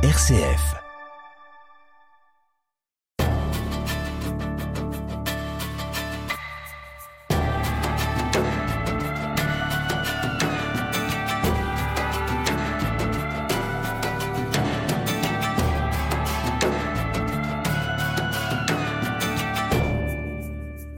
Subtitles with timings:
[0.00, 0.76] RCF.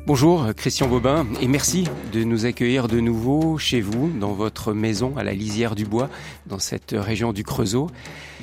[0.05, 5.17] Bonjour Christian Bobin et merci de nous accueillir de nouveau chez vous, dans votre maison
[5.17, 6.11] à la lisière du bois,
[6.45, 7.87] dans cette région du Creusot.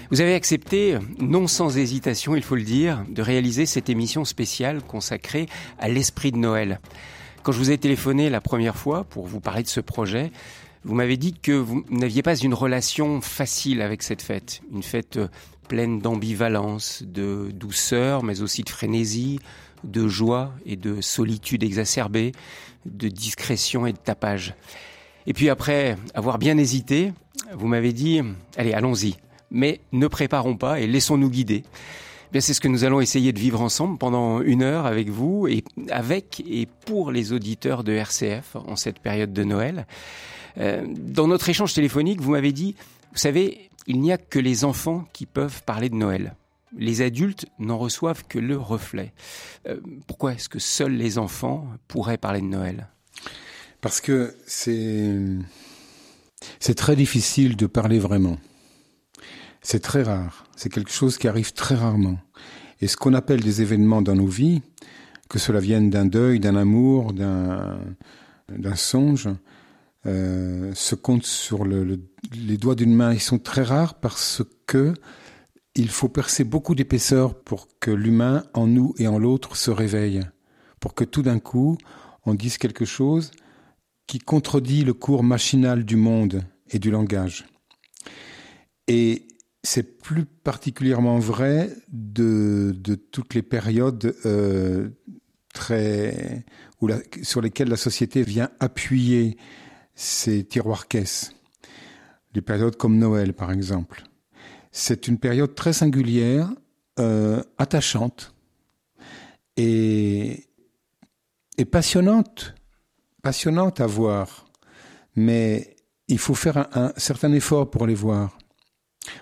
[0.09, 4.81] Vous avez accepté, non sans hésitation il faut le dire, de réaliser cette émission spéciale
[4.81, 5.47] consacrée
[5.79, 6.79] à l'esprit de Noël.
[7.43, 10.31] Quand je vous ai téléphoné la première fois pour vous parler de ce projet,
[10.85, 15.19] vous m'avez dit que vous n'aviez pas une relation facile avec cette fête, une fête
[15.67, 19.39] pleine d'ambivalence, de douceur, mais aussi de frénésie,
[19.83, 22.31] de joie et de solitude exacerbée,
[22.85, 24.55] de discrétion et de tapage.
[25.25, 27.11] Et puis après avoir bien hésité,
[27.53, 28.21] vous m'avez dit,
[28.55, 29.17] allez, allons-y,
[29.51, 31.63] mais ne préparons pas et laissons-nous guider.
[31.65, 35.09] Eh bien, c'est ce que nous allons essayer de vivre ensemble pendant une heure avec
[35.09, 39.87] vous et avec et pour les auditeurs de RCF en cette période de Noël.
[40.57, 42.75] Euh, dans notre échange téléphonique, vous m'avez dit,
[43.11, 46.35] vous savez, il n'y a que les enfants qui peuvent parler de Noël
[46.75, 49.13] les adultes n'en reçoivent que le reflet.
[49.67, 52.87] Euh, pourquoi est-ce que seuls les enfants pourraient parler de Noël?
[53.81, 55.15] Parce que c'est
[56.59, 58.37] c'est très difficile de parler vraiment.
[59.61, 60.45] C'est très rare.
[60.55, 62.19] C'est quelque chose qui arrive très rarement.
[62.81, 64.61] Et ce qu'on appelle des événements dans nos vies,
[65.29, 69.29] que cela vienne d'un deuil, d'un amour, d'un songe,
[70.05, 73.13] euh, se compte sur les doigts d'une main.
[73.13, 74.93] Ils sont très rares parce que
[75.75, 80.21] il faut percer beaucoup d'épaisseur pour que l'humain en nous et en l'autre se réveille,
[80.79, 81.77] pour que tout d'un coup
[82.25, 83.31] on dise quelque chose
[84.07, 87.45] qui contredit le cours machinal du monde et du langage.
[88.87, 89.27] Et
[89.67, 92.73] c'est plus particulièrement vrai de,
[93.11, 94.87] toutes les périodes euh,
[95.53, 96.45] très,
[97.21, 99.35] sur lesquelles la société vient appuyer
[99.93, 101.33] ses tiroirs caisses.
[102.33, 104.03] Les périodes comme Noël, par exemple.
[104.71, 106.49] C'est une période très singulière,
[106.99, 108.33] euh, attachante
[109.57, 110.47] et,
[111.69, 112.55] passionnante,
[113.21, 114.45] passionnante à voir.
[115.17, 115.75] Mais
[116.07, 118.36] il faut faire un, certain effort pour les voir.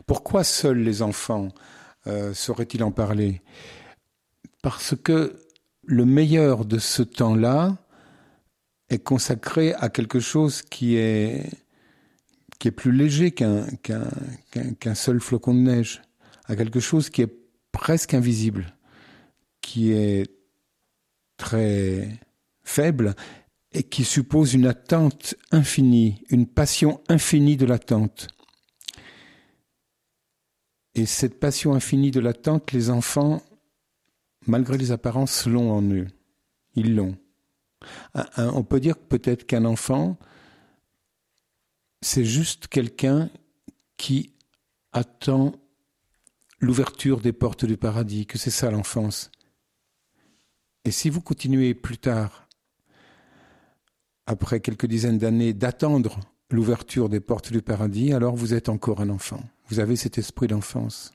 [0.06, 1.50] Pourquoi seuls les enfants
[2.08, 3.42] euh, sauraient-ils en parler?
[4.62, 5.40] Parce que
[5.84, 7.78] le meilleur de ce temps-là
[8.90, 11.50] est consacré à quelque chose qui est
[12.58, 16.02] qui est plus léger qu'un qu'un seul flocon de neige,
[16.46, 17.36] à quelque chose qui est
[17.72, 18.74] presque invisible,
[19.62, 20.28] qui est
[21.38, 22.20] très
[22.64, 23.16] faible
[23.72, 28.28] et qui suppose une attente infinie, une passion infinie de l'attente.
[30.96, 33.42] Et cette passion infinie de l'attente, les enfants,
[34.48, 36.08] malgré les apparences, l'ont en eux.
[36.76, 37.18] Ils l'ont.
[38.38, 40.18] On peut dire peut-être qu'un enfant,
[42.02, 43.30] c'est juste quelqu'un
[43.98, 44.32] qui
[44.94, 45.54] attend
[46.60, 49.32] l'ouverture des portes du paradis, que c'est ça l'enfance.
[50.86, 52.48] Et si vous continuez plus tard,
[54.26, 56.20] après quelques dizaines d'années, d'attendre
[56.52, 59.44] l'ouverture des portes du paradis, alors vous êtes encore un enfant.
[59.68, 61.14] Vous avez cet esprit d'enfance.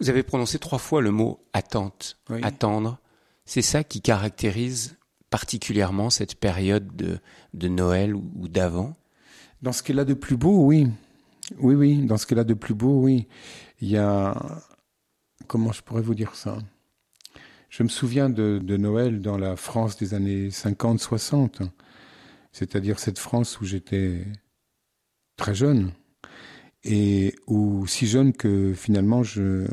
[0.00, 2.98] Vous avez prononcé trois fois le mot attente, attendre.
[3.44, 4.96] C'est ça qui caractérise
[5.30, 7.18] particulièrement cette période de,
[7.54, 8.96] de Noël ou d'avant?
[9.62, 10.88] Dans ce qu'elle a de plus beau, oui.
[11.58, 13.26] Oui, oui, dans ce qu'elle a de plus beau, oui.
[13.80, 14.62] Il y a...
[15.46, 16.58] Comment je pourrais vous dire ça?
[17.68, 21.68] Je me souviens de, de Noël dans la France des années 50-60,
[22.52, 24.24] c'est-à-dire cette France où j'étais
[25.40, 25.92] très jeune
[26.84, 29.66] et où si jeune que finalement je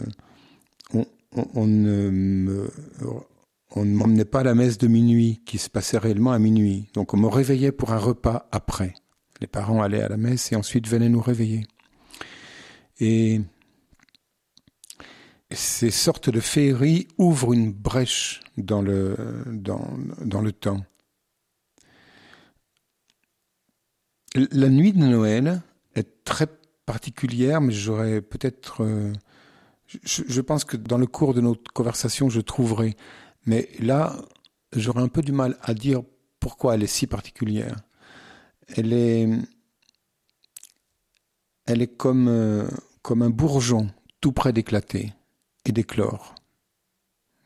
[1.45, 2.71] on ne
[3.75, 6.87] m'emmenait pas à la messe de minuit qui se passait réellement à minuit.
[6.93, 8.93] Donc on me réveillait pour un repas après.
[9.41, 11.67] Les parents allaient à la messe et ensuite venaient nous réveiller.
[12.99, 13.41] Et
[15.51, 19.17] ces sortes de féeries ouvrent une brèche dans le,
[19.47, 19.85] dans,
[20.23, 20.81] dans le temps.
[24.35, 25.61] La nuit de Noël
[25.95, 26.47] est très
[26.85, 28.83] particulière, mais j'aurais peut-être...
[28.83, 29.13] Euh,
[30.03, 32.95] je, pense que dans le cours de notre conversation, je trouverai.
[33.45, 34.17] Mais là,
[34.75, 36.01] j'aurais un peu du mal à dire
[36.39, 37.75] pourquoi elle est si particulière
[38.75, 39.29] elle est,
[41.65, 42.67] elle est comme, euh,
[43.01, 43.89] comme un bourgeon
[44.21, 45.13] tout près d'éclater
[45.65, 46.35] et d'éclore.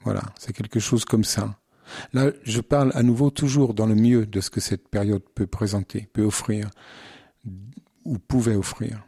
[0.04, 1.60] Voilà, c'est quelque chose comme ça.
[2.14, 5.48] Là, je parle à nouveau toujours dans le mieux de ce que cette période peut
[5.48, 6.70] présenter, peut offrir,
[8.06, 9.04] ou pouvait offrir.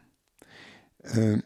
[1.16, 1.36] Euh,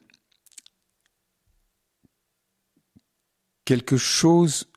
[3.65, 4.71] quelque chose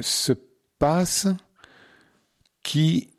[0.00, 0.32] se
[0.78, 1.26] passe
[2.62, 3.10] qui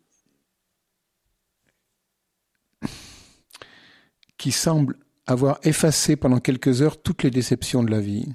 [4.37, 8.27] qui semble avoir effacé pendant quelques heures toutes les déceptions de la vie.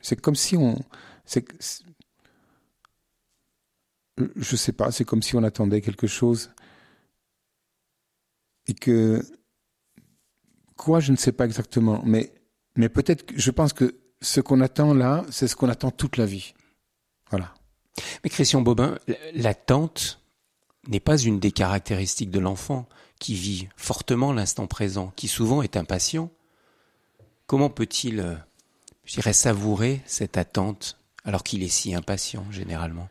[0.00, 0.76] C'est comme si on,
[4.18, 6.50] je sais pas, c'est comme si on attendait quelque chose
[8.66, 9.22] et que
[10.76, 12.32] quoi, je ne sais pas exactement, mais
[12.76, 16.26] mais peut-être, je pense que ce qu'on attend là, c'est ce qu'on attend toute la
[16.26, 16.54] vie.
[17.30, 17.54] Voilà.
[18.22, 18.98] Mais Christian Bobin,
[19.34, 20.20] l'attente
[20.88, 22.86] n'est pas une des caractéristiques de l'enfant
[23.18, 26.30] qui vit fortement l'instant présent, qui souvent est impatient.
[27.46, 28.34] Comment peut-il, euh,
[29.04, 33.08] je dirais, savourer cette attente alors qu'il est si impatient généralement?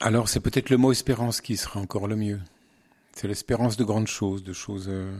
[0.00, 2.40] Alors c'est peut-être le mot espérance qui sera encore le mieux.
[3.12, 4.86] C'est l'espérance de grandes choses, de choses.
[4.88, 5.16] Euh,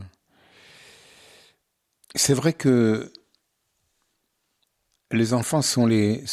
[2.13, 3.11] c'est vrai que
[5.11, 6.23] les enfants sont les,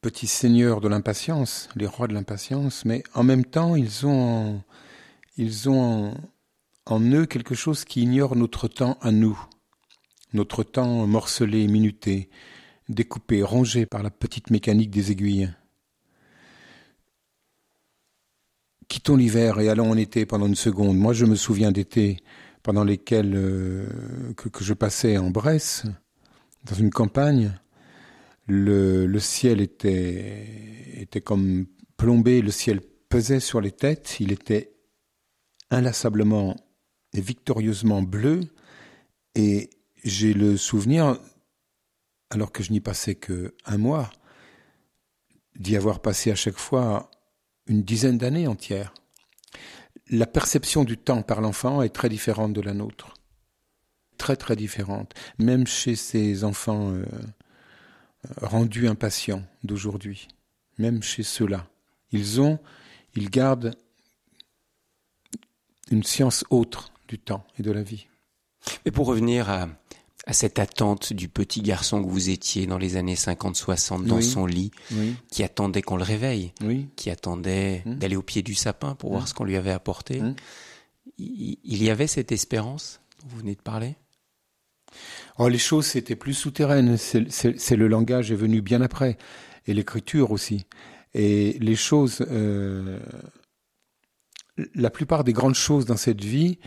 [0.00, 4.62] petits seigneurs de l'impatience, les rois de l'impatience, mais en même temps, ils ont,
[5.38, 6.14] ils ont
[6.84, 9.38] en, eux quelque chose qui ignore notre temps à nous,
[10.34, 12.28] notre temps morcelé, minuté,
[12.90, 15.50] découpé, rongé par la petite mécanique des aiguilles.
[18.88, 20.96] Quittons l'hiver et allons en été pendant une seconde.
[20.96, 22.18] Moi, je me souviens d'été
[22.62, 23.86] pendant lesquels euh,
[24.36, 25.84] que, je passais en Bresse,
[26.64, 27.58] dans une campagne.
[28.46, 30.46] Le, le ciel était,
[30.94, 31.66] était comme
[31.96, 34.74] plombé, le ciel pesait sur les têtes, il était
[35.70, 36.56] inlassablement
[37.14, 38.40] et victorieusement bleu,
[39.34, 39.70] et
[40.02, 41.18] j'ai le souvenir,
[42.30, 44.10] alors que je n'y passais que un mois,
[45.56, 47.10] d'y avoir passé à chaque fois
[47.66, 48.94] une dizaine d'années entières.
[50.10, 53.14] La perception du temps par l'enfant est très différente de la nôtre.
[54.18, 55.14] Très très différente.
[55.38, 57.04] Même chez ces enfants euh,
[58.40, 60.28] rendus impatients d'aujourd'hui.
[60.78, 61.66] Même chez ceux-là.
[62.12, 62.58] Ils ont,
[63.16, 63.74] ils gardent
[65.90, 68.06] une science autre du temps et de la vie.
[68.84, 69.68] Mais pour revenir à,
[70.26, 74.46] à cette attente du petit garçon que vous étiez dans les années 50-60 dans son
[74.46, 74.70] lit,
[75.30, 76.52] qui attendait qu'on le réveille,
[76.96, 77.94] qui attendait mmh.
[77.96, 79.26] d'aller au pied du sapin pour voir mmh.
[79.26, 80.20] ce qu'on lui avait apporté.
[80.20, 80.34] Mmh.
[81.18, 83.96] Il, y avait cette espérance dont vous venez de parler?
[85.38, 86.96] Oh, Les choses, c'était plus souterraines.
[86.96, 89.18] C'est le langage est venu bien après.
[89.66, 90.66] Et l'écriture aussi.
[91.12, 92.24] Et les choses...
[92.30, 92.98] Euh,
[94.74, 96.58] la plupart des grandes choses dans cette vie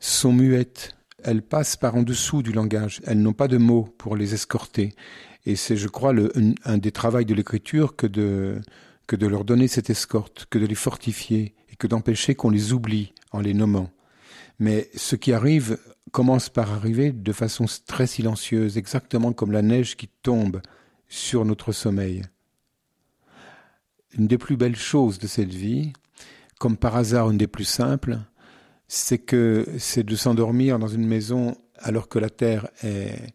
[0.00, 3.00] sont muettes elles passent par en dessous du langage.
[3.04, 4.94] Elles n'ont pas de mots pour les escorter.
[5.46, 6.12] Et c'est, je crois,
[6.64, 8.62] un, des travaux de l'écriture que de
[9.26, 13.40] leur donner cette escorte, que de les fortifier et que d'empêcher qu'on les oublie en
[13.40, 13.90] les nommant.
[14.58, 15.78] Mais ce qui arrive
[16.12, 20.62] commence par arriver de façon très silencieuse, exactement comme la neige qui tombe
[21.08, 22.22] sur notre sommeil.
[24.16, 25.92] Une des plus belles choses de cette vie,
[26.60, 28.20] comme par hasard une des plus simples,
[28.88, 33.34] c'est que c'est de s'endormir dans une maison alors que la Terre est,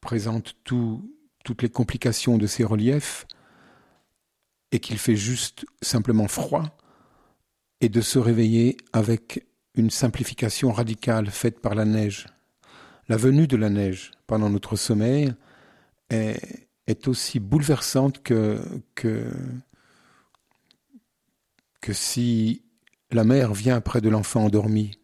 [0.00, 3.26] présente toutes les complications de ses reliefs
[4.70, 6.76] et qu'il fait juste simplement froid
[7.80, 12.26] et de se réveiller avec une simplification radicale faite par la neige.
[13.08, 15.32] La venue de la neige pendant notre sommeil
[16.10, 18.60] est, est aussi bouleversante que,
[18.94, 19.30] que,
[21.80, 22.63] que si
[23.10, 24.98] la mère vient près de l'enfant endormi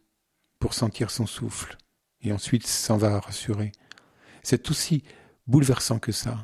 [0.59, 1.77] pour sentir son souffle
[2.21, 3.71] et ensuite s'en va rassurer.
[4.43, 5.03] C'est aussi
[5.47, 6.41] bouleversant que ça.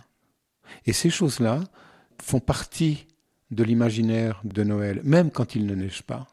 [0.85, 1.61] Et ces choses-là
[2.21, 3.07] font partie
[3.51, 6.27] de l'imaginaire de Noël, même quand il ne neige pas.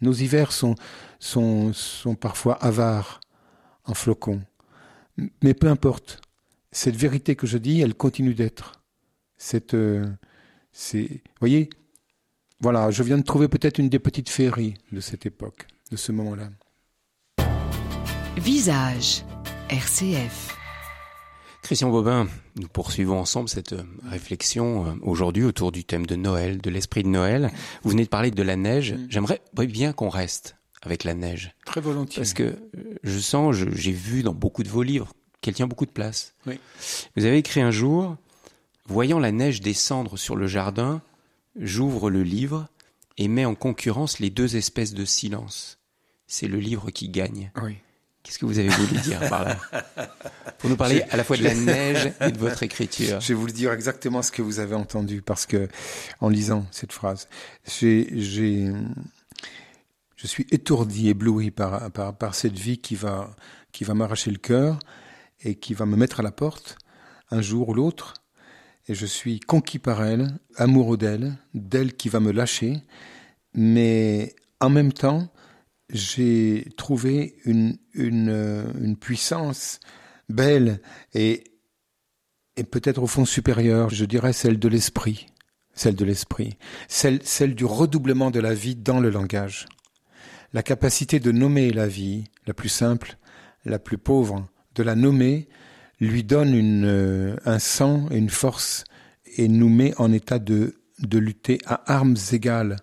[0.00, 0.74] Nos hivers sont,
[1.18, 3.20] sont, sont parfois avares
[3.84, 4.42] en flocons.
[5.42, 6.20] Mais peu importe,
[6.70, 8.82] cette vérité que je dis, elle continue d'être.
[9.36, 10.06] Cette, euh,
[10.72, 11.70] c'est, voyez,
[12.62, 16.12] voilà, je viens de trouver peut-être une des petites féeries de cette époque, de ce
[16.12, 16.48] moment-là.
[18.36, 19.24] Visage,
[19.68, 20.56] RCF.
[21.62, 26.60] Christian Bobin, nous poursuivons ensemble cette euh, réflexion euh, aujourd'hui autour du thème de Noël,
[26.60, 27.50] de l'esprit de Noël.
[27.82, 28.92] Vous venez de parler de la neige.
[28.92, 29.06] Mm.
[29.08, 31.54] J'aimerais bien qu'on reste avec la neige.
[31.64, 32.22] Très volontiers.
[32.22, 32.56] Parce que euh,
[33.02, 36.34] je sens, j'ai vu dans beaucoup de vos livres qu'elle tient beaucoup de place.
[36.46, 36.60] Oui.
[37.16, 38.16] Vous avez écrit un jour,
[38.86, 41.02] voyant la neige descendre sur le jardin,
[41.56, 42.68] J'ouvre le livre
[43.18, 45.78] et mets en concurrence les deux espèces de silence.
[46.26, 47.52] C'est le livre qui gagne.
[47.62, 47.76] Oui.
[48.22, 49.58] Qu'est-ce que vous avez voulu dire par là
[50.58, 53.20] Pour nous parler à la fois de la neige et de votre écriture.
[53.20, 55.68] Je vais vous dire exactement ce que vous avez entendu parce que,
[56.20, 57.28] en lisant cette phrase,
[57.66, 58.72] j'ai, j'ai,
[60.16, 63.34] je suis étourdi, ébloui par, par, par cette vie qui va,
[63.72, 64.78] qui va m'arracher le cœur
[65.42, 66.78] et qui va me mettre à la porte
[67.32, 68.21] un jour ou l'autre,
[68.88, 72.82] et je suis conquis par elle, amoureux d'elle, d'elle qui va me lâcher,
[73.54, 75.32] mais en même temps,
[75.90, 79.78] j'ai trouvé une, une, euh, une, puissance
[80.28, 80.80] belle
[81.12, 81.44] et,
[82.56, 85.26] et peut-être au fond supérieure, je dirais celle de l'esprit,
[85.74, 86.56] celle de l'esprit,
[86.88, 89.66] celle, celle du redoublement de la vie dans le langage.
[90.54, 93.18] La capacité de nommer la vie, la plus simple,
[93.64, 95.48] la plus pauvre, de la nommer,
[96.08, 98.84] lui donne une, euh, un sang une force
[99.36, 102.76] et nous met en état de, de lutter à armes égales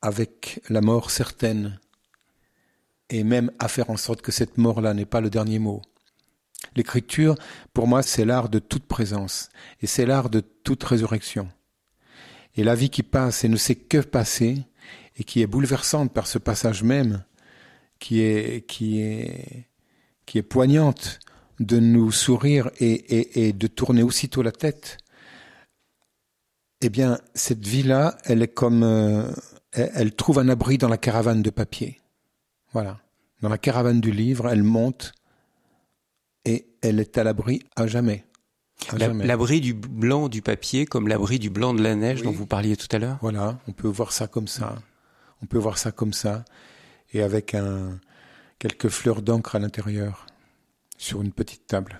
[0.00, 1.78] avec la mort certaine
[3.10, 5.82] et même à faire en sorte que cette mort-là n'est pas le dernier mot.
[6.74, 7.34] L'écriture,
[7.74, 9.50] pour moi, c'est l'art de toute présence
[9.82, 11.50] et c'est l'art de toute résurrection.
[12.56, 14.64] Et la vie qui passe et ne sait que passer
[15.16, 17.24] et qui est bouleversante par ce passage même,
[17.98, 19.68] qui est, qui est,
[20.24, 21.20] qui est poignante
[21.60, 24.98] de nous sourire et, et, et de tourner aussitôt la tête,
[26.80, 29.30] eh bien, cette vie-là, elle est comme, euh,
[29.72, 32.00] elle, trouve un abri dans la caravane de papier.
[32.72, 32.98] Voilà.
[33.42, 35.12] Dans la caravane du livre, elle monte
[36.46, 38.24] et elle est à l'abri à jamais.
[38.96, 42.78] L'abri du blanc du papier comme l'abri du blanc de la neige dont vous parliez
[42.78, 43.18] tout à l'heure?
[43.20, 44.76] Voilà, on peut voir ça comme ça.
[45.42, 46.46] On peut voir ça comme ça.
[47.12, 47.98] Et avec un,
[48.58, 50.26] quelques fleurs d'encre à l'intérieur
[51.00, 51.98] sur une petite table.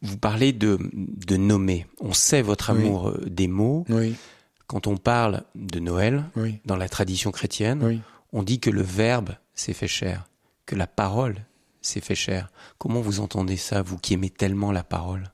[0.00, 1.86] Vous parlez de, de nommer.
[2.00, 3.84] On sait votre amour euh, des mots.
[3.90, 4.16] Oui.
[4.66, 6.24] Quand on parle de Noël,
[6.64, 8.02] dans la tradition chrétienne,
[8.32, 10.26] on dit que le verbe s'est fait cher,
[10.64, 11.44] que la parole
[11.82, 12.50] s'est fait cher.
[12.78, 15.30] Comment vous entendez ça, vous qui aimez tellement la parole?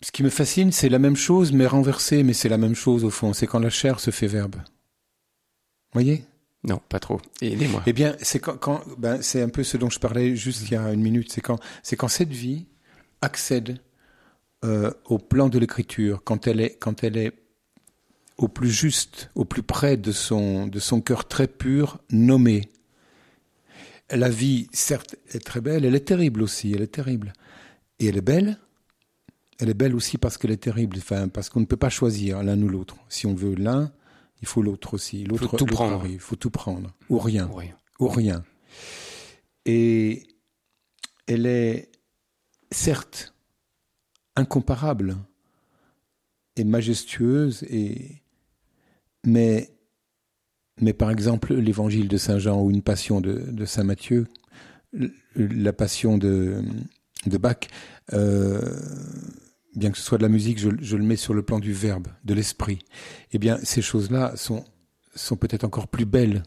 [0.00, 3.04] Ce qui me fascine, c'est la même chose, mais renversée, mais c'est la même chose
[3.04, 3.34] au fond.
[3.34, 4.56] C'est quand la chair se fait verbe.
[5.92, 6.24] Voyez?
[6.64, 7.20] Non, pas trop.
[7.42, 7.82] Aidez-moi.
[7.86, 10.76] Eh bien, c'est quand, ben, c'est un peu ce dont je parlais juste il y
[10.76, 11.30] a une minute.
[11.30, 12.66] C'est quand, c'est quand cette vie
[13.20, 13.78] accède
[14.64, 17.32] euh, au plan de l'écriture, quand elle est, quand elle est
[18.38, 22.70] au plus juste, au plus près de son, de son cœur très pur, nommé.
[24.10, 27.34] La vie, certes, est très belle, elle est terrible aussi, elle est terrible.
[27.98, 28.58] Et elle est belle,
[29.58, 32.42] elle est belle aussi parce qu'elle est terrible, enfin, parce qu'on ne peut pas choisir
[32.42, 32.96] l'un ou l'autre.
[33.08, 33.92] Si on veut l'un,
[34.44, 35.24] il faut l'autre aussi.
[35.24, 36.06] L'autre, faut tout prendre.
[36.06, 36.92] Il faut tout prendre.
[37.08, 37.50] Ou rien.
[37.98, 38.44] Ou rien.
[39.64, 40.26] Et
[41.26, 41.90] elle est,
[42.70, 43.34] certes,
[44.36, 45.16] incomparable
[46.56, 48.20] et majestueuse, et,
[49.24, 49.70] mais,
[50.78, 54.26] mais par exemple, l'évangile de Saint Jean ou une passion de, Saint Matthieu,
[55.36, 56.62] la passion de,
[57.24, 57.60] de Bach,
[58.12, 58.60] euh,
[59.74, 62.08] bien que ce soit de la musique, je, le mets sur le plan du verbe,
[62.24, 62.78] de l'esprit.
[63.32, 64.64] Eh bien, ces choses-là sont,
[65.36, 66.42] peut-être encore plus belles.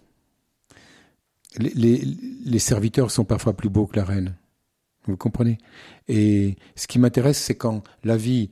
[1.57, 2.03] Les,
[2.45, 4.35] les, serviteurs sont parfois plus beaux que la reine.
[5.05, 5.57] Vous comprenez?
[6.07, 8.51] Et ce qui m'intéresse, c'est quand la vie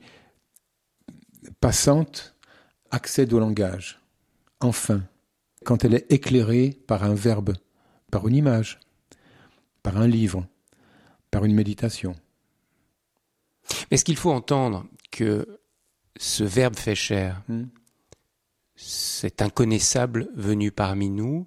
[1.60, 2.34] passante
[2.90, 4.00] accède au langage.
[4.60, 5.02] Enfin,
[5.64, 7.54] quand elle est éclairée par un verbe,
[8.10, 8.80] par une image,
[9.82, 10.46] par un livre,
[11.30, 12.14] par une méditation.
[13.90, 15.60] Est-ce qu'il faut entendre que
[16.18, 17.64] ce verbe fait chair, hmm.
[18.74, 21.46] cet inconnaissable venu parmi nous,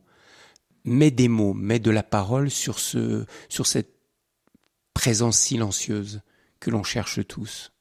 [0.84, 3.94] met des mots, met de la parole sur, ce, sur cette
[4.94, 6.22] présence silencieuse
[6.60, 7.72] que l'on cherche tous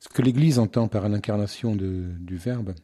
[0.00, 2.74] Ce que l'Église entend par l'incarnation du Verbe,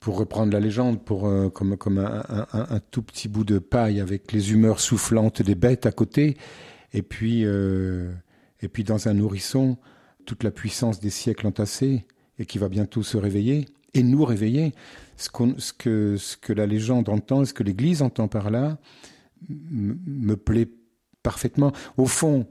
[0.00, 4.30] pour reprendre la légende, pour euh, comme, comme un, tout petit bout de paille avec
[4.32, 6.36] les humeurs soufflantes des bêtes à côté,
[6.92, 8.12] et puis, euh,
[8.60, 9.76] et puis dans un nourrisson,
[10.24, 12.06] toute la puissance des siècles entassés
[12.38, 14.72] et qui va bientôt se réveiller et nous réveiller.
[15.16, 18.78] Ce, ce, que, ce que la légende entend, ce que l'Église entend par là,
[19.48, 20.68] me plaît
[21.22, 21.72] parfaitement.
[21.96, 22.46] Au fond,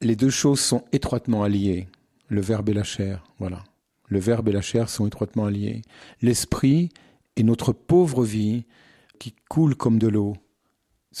[0.00, 1.88] les deux choses sont étroitement alliées,
[2.28, 3.24] le Verbe et la chair.
[3.38, 3.64] Voilà.
[4.08, 5.82] Le Verbe et la chair sont étroitement alliés.
[6.20, 6.90] L'esprit
[7.36, 8.64] et notre pauvre vie
[9.18, 10.36] qui coule comme de l'eau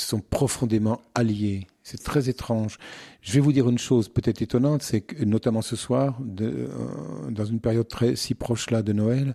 [0.02, 1.66] sont profondément alliés.
[1.82, 2.78] C'est très étrange.
[3.20, 7.30] Je vais vous dire une chose peut-être étonnante, c'est que notamment ce soir, de, euh,
[7.30, 9.34] dans une période très si proche là de Noël,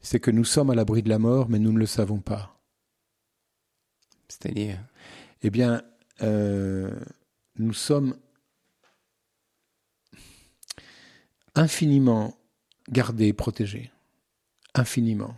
[0.00, 2.58] c'est que nous sommes à l'abri de la mort, mais nous ne le savons pas.
[4.28, 4.78] C'est-à-dire?
[5.42, 5.82] Eh bien,
[6.22, 6.90] euh,
[7.58, 8.16] nous sommes
[11.54, 12.36] infiniment
[12.90, 13.90] gardés, protégés.
[14.74, 15.36] Infiniment.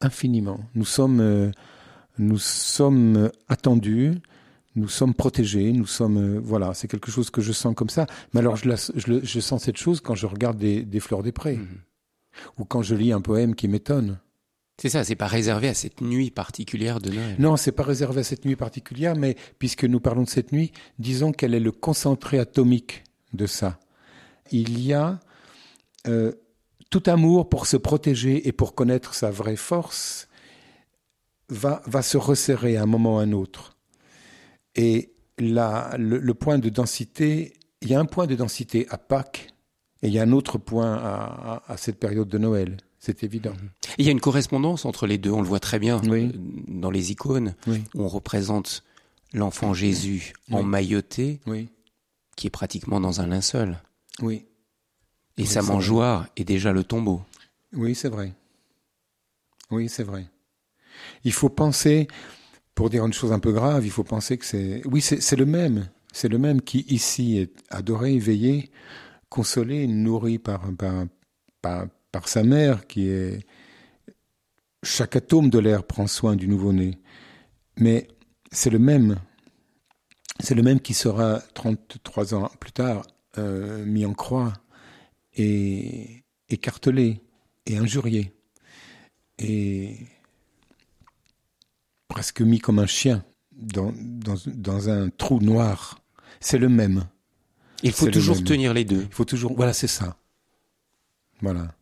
[0.00, 0.60] Infiniment.
[0.74, 1.20] Nous sommes...
[1.20, 1.50] Euh,
[2.18, 4.20] nous sommes attendus,
[4.76, 8.06] nous sommes protégés, nous sommes euh, voilà, c'est quelque chose que je sens comme ça.
[8.32, 11.78] Mais alors je, je, sens cette chose quand je regarde des, fleurs des prés, mhm.
[12.58, 14.18] ou quand je lis un poème qui m'étonne.
[14.80, 17.36] C'est ça, c'est pas réservé à cette nuit particulière de Noël.
[17.38, 20.72] Non, c'est pas réservé à cette nuit particulière, mais puisque nous parlons de cette nuit,
[20.98, 23.04] disons qu'elle est le concentré atomique
[23.34, 23.78] de ça.
[24.50, 25.20] Il y a
[26.08, 26.32] euh,
[26.90, 30.28] tout amour pour se protéger et pour connaître sa vraie force
[31.48, 33.76] va, va se resserrer à un moment ou à un autre.
[34.74, 39.48] Et là, le, point de densité, il y a un point de densité à Pâques
[40.02, 42.76] et il y a un autre point à, à cette période de Noël.
[42.98, 43.52] C'est évident.
[43.98, 46.00] Il y a une correspondance entre les deux, on le voit très bien
[46.68, 48.82] dans les icônes, où on représente
[49.34, 51.40] l'enfant Jésus en mailloté,
[52.34, 53.78] qui est pratiquement dans un linceul.
[54.22, 54.46] Oui.
[55.36, 57.22] Et sa mangeoire est déjà le tombeau.
[57.74, 58.32] Oui, c'est vrai.
[59.70, 60.26] Oui, c'est vrai.
[61.24, 62.08] Il faut penser,
[62.74, 64.82] pour dire une chose un peu grave, il faut penser que c'est...
[64.86, 65.88] Oui, c'est le même.
[66.12, 68.70] C'est le même qui, ici, est adoré, éveillé,
[69.28, 71.04] consolé, nourri par, par,
[71.60, 73.46] par, par sa mère qui est...
[74.82, 76.98] Chaque atome de l'air prend soin du nouveau-né.
[77.78, 78.06] Mais
[78.52, 79.16] c'est le même.
[80.40, 83.06] C'est le même qui sera 33 ans plus tard
[83.38, 84.52] euh, mis en croix
[85.34, 87.22] et écartelé
[87.66, 88.32] et injurié
[89.38, 89.96] et
[92.08, 96.00] presque mis comme un chien dans, dans, dans un trou noir.
[96.40, 97.04] C'est le même.
[97.82, 99.02] Il faut toujours tenir les deux.
[99.02, 99.54] Il faut toujours.
[99.54, 100.16] Voilà, c'est ça.
[101.40, 101.74] Voilà.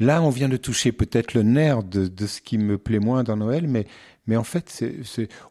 [0.00, 3.36] Là, on vient de toucher peut-être le nerf de, ce qui me plaît moins dans
[3.36, 3.86] Noël, mais,
[4.26, 4.84] mais en fait,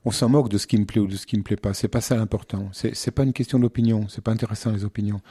[0.03, 1.73] on s'en moque de ce qui me plaît ou de ce qui me plaît pas.
[1.73, 2.69] C'est pas ça l'important.
[2.73, 4.07] C'est, c'est pas une question d'opinion.
[4.09, 5.21] C'est pas intéressant les opinions.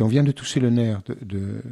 [0.00, 1.62] On vient de toucher le nerf de,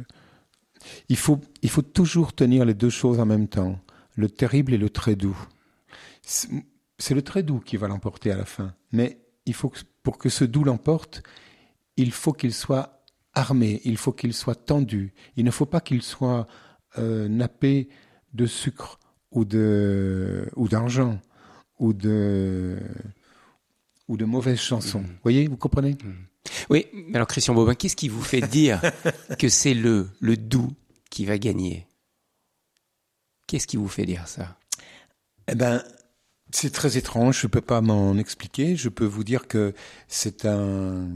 [1.09, 3.79] Il faut, il faut toujours tenir les deux choses en même temps.
[4.15, 5.37] Le terrible et le très doux.
[6.27, 8.75] C'est le très doux qui va l'emporter à la fin.
[8.91, 11.23] Mais il faut que, pour que ce doux l'emporte,
[11.95, 13.03] il faut qu'il soit
[13.33, 15.13] armé, il faut qu'il soit tendu.
[15.35, 16.47] Il ne faut pas qu'il soit
[16.97, 17.89] euh, nappé
[18.33, 18.99] de sucre
[19.31, 21.19] ou de ou d'argent
[21.79, 22.77] ou de
[24.07, 25.01] ou de mauvaises chansons.
[25.01, 25.97] Vous voyez, vous comprenez?
[26.69, 28.81] Oui, alors Christian Bobin, qu'est-ce qui vous fait dire
[29.39, 30.71] que c'est le le doux
[31.09, 31.87] qui va gagner?
[33.47, 34.57] Qu'est-ce qui vous fait dire ça?
[35.47, 35.81] Eh ben,
[36.51, 38.75] c'est très étrange, je peux pas m'en expliquer.
[38.75, 39.73] Je peux vous dire que
[40.07, 41.09] c'est un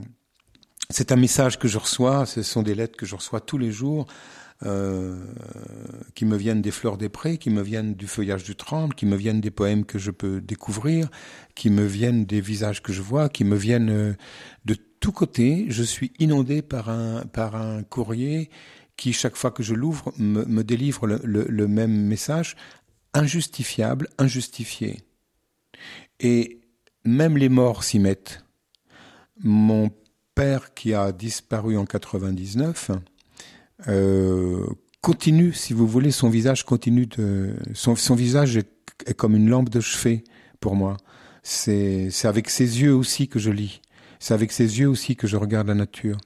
[0.89, 3.71] c'est un message que je reçois, ce sont des lettres que je reçois tous les
[3.71, 4.07] jours
[4.63, 5.25] euh,
[6.15, 9.05] qui me viennent des fleurs des prés, qui me viennent du feuillage du tremble, qui
[9.05, 11.09] me viennent des poèmes que je peux découvrir,
[11.55, 14.13] qui me viennent des visages que je vois, qui me viennent euh,
[14.65, 15.65] de tous côtés.
[15.69, 18.49] Je suis inondé par un, par un courrier
[18.97, 22.55] qui, chaque fois que je l'ouvre, me, me, délivre le, le même message,
[23.13, 24.99] injustifiable, injustifié.
[26.19, 26.61] Et
[27.03, 28.43] même les morts s'y mettent.
[29.43, 29.89] Mon
[30.35, 32.91] père qui a disparu en 99,
[33.87, 34.65] euh,
[35.01, 39.79] continue, si vous voulez, son visage continue de, son, visage est, comme une lampe de
[39.79, 40.23] chevet
[40.59, 40.97] pour moi.
[41.43, 43.81] C'est, c'est avec ses yeux aussi que je lis.
[44.19, 46.17] C'est avec ses yeux aussi que je regarde la nature.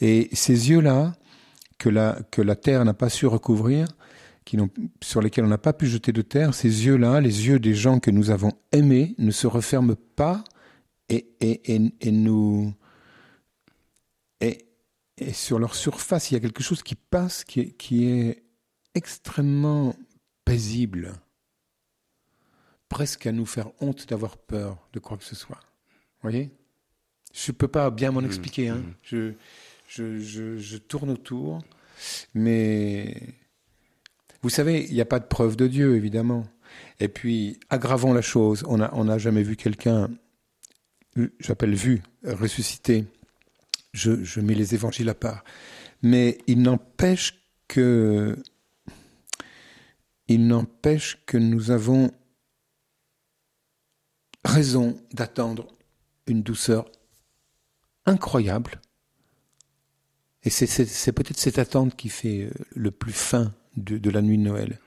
[0.00, 1.14] Et ces yeux-là,
[1.78, 3.86] que la, que la terre n'a pas su recouvrir,
[4.44, 4.58] qui
[5.02, 7.98] sur lesquels on n'a pas pu jeter de terre, ces yeux-là, les yeux des gens
[7.98, 10.44] que nous avons aimés, ne se referment pas
[11.08, 12.74] et, et, et, et nous,
[14.40, 14.66] et,
[15.18, 18.42] et sur leur surface, il y a quelque chose qui passe qui est, qui est
[18.94, 19.94] extrêmement
[20.44, 21.12] paisible,
[22.88, 25.60] presque à nous faire honte d'avoir peur de quoi que ce soit.
[26.22, 26.50] Vous voyez?
[27.32, 28.68] Je ne peux pas bien m'en mmh, expliquer.
[28.68, 28.76] Hein.
[28.76, 28.94] Mmh.
[29.02, 29.32] Je,
[29.88, 31.62] je, je, je, tourne autour,
[32.34, 33.34] mais
[34.44, 36.44] vous savez, il n'y a pas de preuve de Dieu, évidemment.
[37.00, 38.62] Et puis, aggravons la chose.
[38.68, 40.10] On n'a jamais vu quelqu'un,
[41.40, 43.06] j'appelle vu, ressuscité
[43.94, 45.44] je, mets les évangiles à part.
[46.02, 48.36] Mais il n'empêche que,
[50.28, 52.10] il n'empêche que nous avons
[54.44, 55.68] raison d'attendre
[56.26, 56.90] une douceur
[58.04, 58.80] incroyable.
[60.42, 64.78] Et c'est peut-être cette attente qui fait le plus fin de, la nuit de Noël.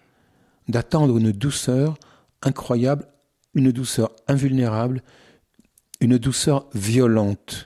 [0.68, 1.98] D'attendre une douceur
[2.42, 3.08] incroyable,
[3.54, 5.02] une douceur invulnérable,
[6.00, 7.66] une douceur violente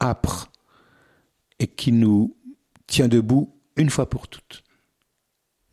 [0.00, 0.50] âpre
[1.58, 2.36] et qui nous
[2.86, 4.62] tient debout une fois pour toutes.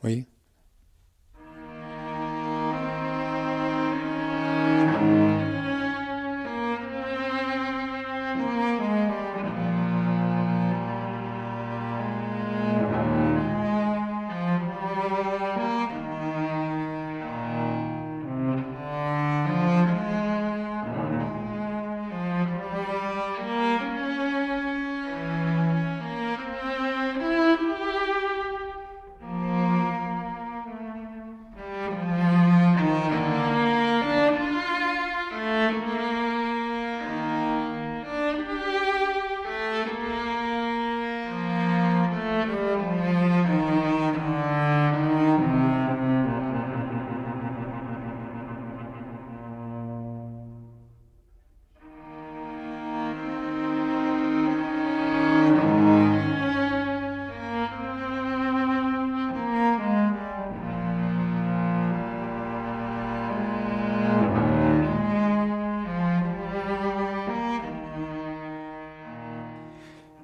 [0.02, 0.28] Voyez?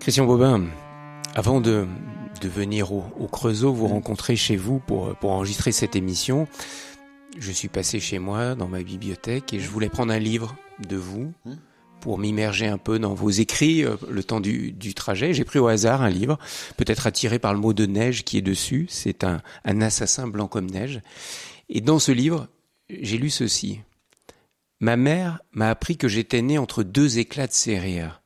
[0.07, 0.67] Christian Bobin,
[1.35, 1.85] avant de,
[2.39, 6.47] de venir au, au, Creusot, vous rencontrer chez vous pour, pour enregistrer cette émission,
[7.37, 10.55] je suis passé chez moi dans ma bibliothèque et je voulais prendre un livre
[10.87, 11.33] de vous
[11.99, 15.33] pour m'immerger un peu dans vos écrits euh, le temps du, du trajet.
[15.33, 16.39] J'ai pris au hasard un livre,
[16.77, 18.85] peut-être attiré par le mot de neige qui est dessus.
[18.87, 21.01] C'est un, un assassin blanc comme neige.
[21.67, 22.47] Et dans ce livre,
[22.89, 23.81] j'ai lu ceci.
[24.79, 28.21] Ma mère m'a appris que j'étais né entre deux éclats de serrure,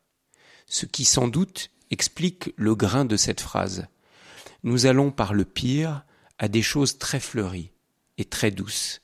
[0.72, 3.88] ce qui sans doute explique le grain de cette phrase.
[4.64, 6.06] Nous allons par le pire
[6.40, 7.72] à des choses très fleuries
[8.18, 9.02] et très douces,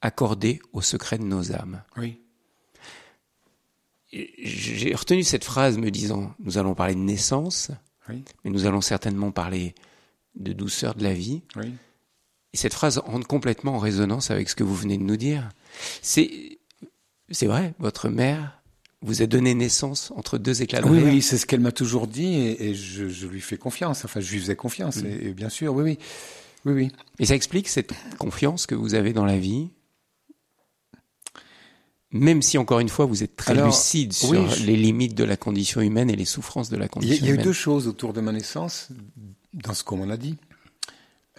[0.00, 1.82] accordées au secret de nos âmes.
[1.98, 2.20] Oui.
[4.10, 7.70] J'ai retenu cette phrase me disant, nous allons parler de naissance,
[8.08, 8.24] oui.
[8.42, 9.74] mais nous allons certainement parler
[10.36, 11.42] de douceur de la vie.
[11.54, 11.74] Oui.
[12.54, 15.50] Et cette phrase rentre complètement en résonance avec ce que vous venez de nous dire.
[16.00, 16.58] C'est,
[17.30, 18.59] c'est vrai, votre mère
[19.02, 21.06] vous a donné naissance entre deux éclats de Oui, rire.
[21.14, 24.04] oui, c'est ce qu'elle m'a toujours dit et, et je, je, lui fais confiance.
[24.04, 25.06] Enfin, je lui faisais confiance, Mm.
[25.06, 25.98] et, et, bien sûr, oui, oui.
[26.66, 26.92] Oui, oui.
[27.18, 29.70] Et ça explique cette confiance que vous avez dans la vie
[32.12, 34.64] même si encore une fois vous êtes très Alors, lucide sur oui, je...
[34.66, 37.24] les limites de la condition humaine et les souffrances de la condition humaine.
[37.24, 37.44] Il y a, humaine.
[37.44, 38.88] eu deux choses autour de ma naissance,
[39.54, 40.36] dans ce qu'on m'en a dit.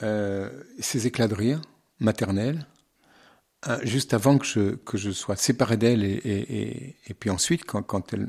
[0.02, 1.62] Euh, ces éclats de rire
[2.00, 2.66] maternels,
[3.84, 7.66] juste avant que je, que je sois séparé d'elle et, et, et, et, puis ensuite
[7.66, 8.28] quand, quand, elle,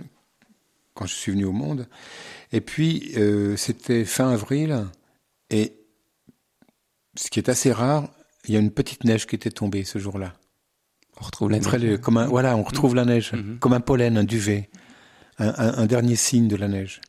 [0.94, 1.88] quand je suis venu au monde.
[2.52, 4.86] Et puis euh, c'était fin avril
[5.50, 5.74] et
[7.16, 8.10] ce qui est assez rare,
[8.44, 10.34] il y a une petite neige qui était tombée ce jour-là.
[11.20, 11.72] On retrouve la neige.
[11.74, 12.96] Le, comme un, voilà, on retrouve mmh.
[12.96, 13.58] la neige, mmh.
[13.58, 14.70] comme un pollen, un duvet,
[15.38, 17.00] un, un, un, dernier signe de la neige.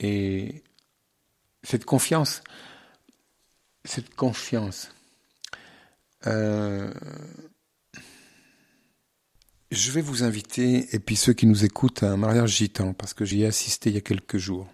[0.00, 0.62] Et
[1.62, 2.42] cette confiance,
[3.84, 4.90] cette confiance,
[6.28, 6.92] euh,
[9.70, 13.14] je vais vous inviter, et puis ceux qui nous écoutent, à un mariage gitan, parce
[13.14, 14.66] que j'y ai assisté il y a quelques jours.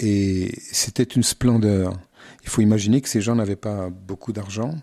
[0.00, 1.92] Et c'était une splendeur.
[2.42, 4.74] Il faut imaginer que ces gens n'avaient pas beaucoup d'argent.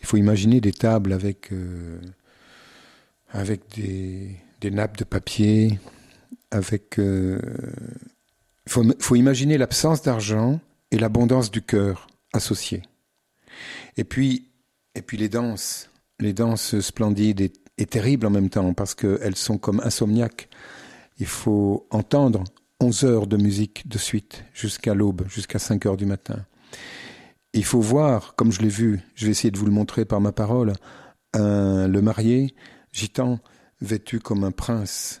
[0.00, 1.98] Il faut imaginer des tables avec, euh,
[3.30, 5.78] avec des, nappes de papier,
[6.50, 6.98] avec.
[6.98, 7.40] Euh,
[8.66, 12.82] il faut, faut imaginer l'absence d'argent et l'abondance du cœur associés.
[13.96, 14.51] Et puis,
[14.94, 19.58] et puis les danses, les danses splendides et, terribles en même temps, parce qu'elles sont
[19.58, 20.48] comme insomniaques.
[21.18, 22.44] Il faut entendre
[22.80, 26.44] 11 heures de musique de suite jusqu'à l'aube, jusqu'à 5 heures du matin.
[27.54, 30.20] Il faut voir, comme je l'ai vu, je vais essayer de vous le montrer par
[30.20, 30.72] ma parole,
[31.34, 32.54] le marié,
[32.92, 33.40] gitan,
[33.80, 35.20] vêtu comme un prince,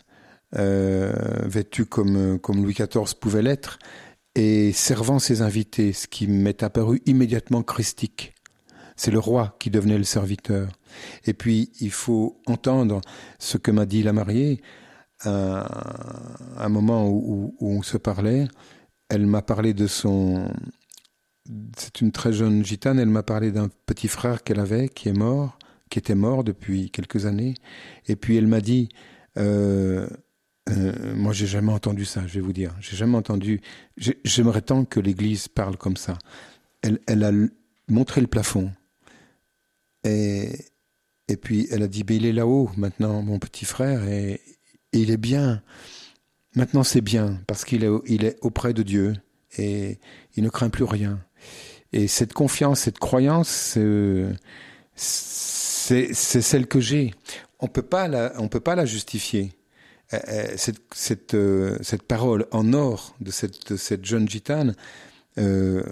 [0.56, 1.12] euh,
[1.44, 3.78] vêtu comme Louis XIV pouvait l'être,
[4.34, 8.34] et servant ses invités, ce qui m'est apparu immédiatement christique.
[8.96, 10.68] C'est le roi qui devenait le serviteur.
[11.24, 13.00] Et puis, il faut entendre
[13.38, 14.60] ce que m'a dit la mariée,
[15.24, 18.48] à un moment où, on se parlait.
[19.08, 20.50] Elle m'a parlé de son...
[21.76, 25.18] C'est une très jeune gitane, elle m'a parlé d'un petit frère qu'elle avait, qui est
[25.18, 25.58] mort,
[25.90, 27.54] qui était mort depuis quelques années.
[28.06, 28.88] Et puis elle m'a dit...
[29.38, 30.06] Euh,
[30.70, 32.74] euh, moi, j'ai jamais entendu ça, je vais vous dire.
[32.80, 33.60] J'ai jamais entendu.
[33.96, 36.18] J'aimerais tant que l'Église parle comme ça.
[36.82, 37.30] Elle, a
[37.88, 38.72] montré le plafond.
[40.04, 40.50] Et,
[41.28, 44.40] et puis, elle a dit ben, il est là-haut maintenant, mon petit frère, et,
[44.92, 45.62] il est bien.
[46.54, 49.14] Maintenant, c'est bien, parce qu'il est, il est auprès de Dieu,
[49.56, 49.98] et
[50.36, 51.18] il ne craint plus rien.
[51.92, 54.34] Et cette confiance, cette croyance, euh,
[54.94, 57.14] c'est celle que j'ai.
[57.60, 59.52] On peut pas la, on peut pas la justifier
[60.56, 64.74] cette, cette, euh, cette, parole en or de cette, cette jeune gitane,
[65.38, 65.82] euh,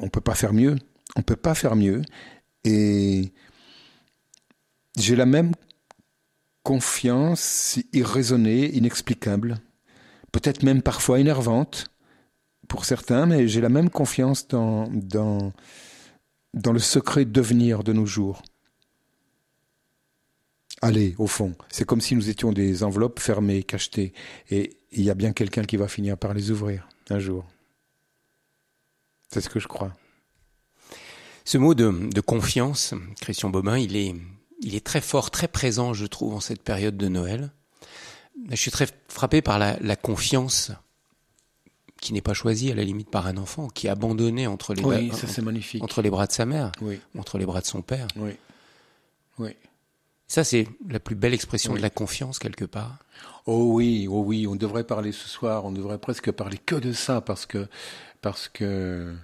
[0.00, 0.76] on peut pas faire mieux.
[1.16, 2.02] On peut pas faire mieux.
[2.64, 3.32] Et
[4.98, 5.52] j'ai la même
[6.62, 9.58] confiance irraisonnée, inexplicable,
[10.32, 11.86] peut-être même parfois énervante
[12.68, 15.52] pour certains, mais j'ai la même confiance dans, dans,
[16.54, 18.42] dans le secret devenir de nos jours
[20.82, 21.54] aller au fond.
[21.70, 24.12] C'est comme si nous étions des enveloppes fermées, cachetées.
[24.50, 27.44] Et il y a bien quelqu'un qui va finir par les ouvrir un jour.
[29.28, 29.92] C'est ce que je crois.
[31.44, 34.14] Ce mot de confiance, Christian Bobin, il est,
[34.60, 37.50] il est très fort, très présent, je trouve, en cette période de Noël.
[38.50, 40.72] Je suis très frappé par la, la confiance
[42.00, 44.82] qui n'est pas choisie à la limite par un enfant, qui est abandonné entre les,
[44.84, 45.82] oui, bras, ça, c'est magnifique.
[45.82, 47.00] entre les bras de sa mère, oui.
[47.18, 48.06] entre les bras de son père.
[48.16, 48.30] Oui.
[49.38, 49.50] Oui.
[50.26, 51.78] Ça, c'est la plus belle expression oui.
[51.78, 52.98] de la confiance, quelque part.
[53.46, 56.92] Oh oui, oh oui, on devrait parler ce soir, on devrait presque parler que de
[56.92, 57.66] ça, parce que,
[58.20, 59.14] parce que,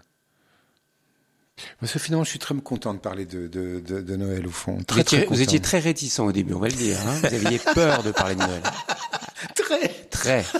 [1.82, 4.78] Monsieur Finan, je suis très content de parler de, Noël au fond.
[5.28, 6.98] Vous, étiez, très réticent au début, on va le dire.
[7.06, 8.62] Hein vous aviez peur de parler de Noël.
[9.54, 9.88] Très.
[10.10, 10.44] Très.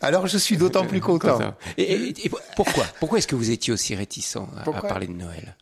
[0.00, 1.38] Alors je suis d'autant plus content.
[2.56, 2.84] Pourquoi?
[2.98, 5.56] Pourquoi est-ce que vous étiez aussi réticent à parler de Noël?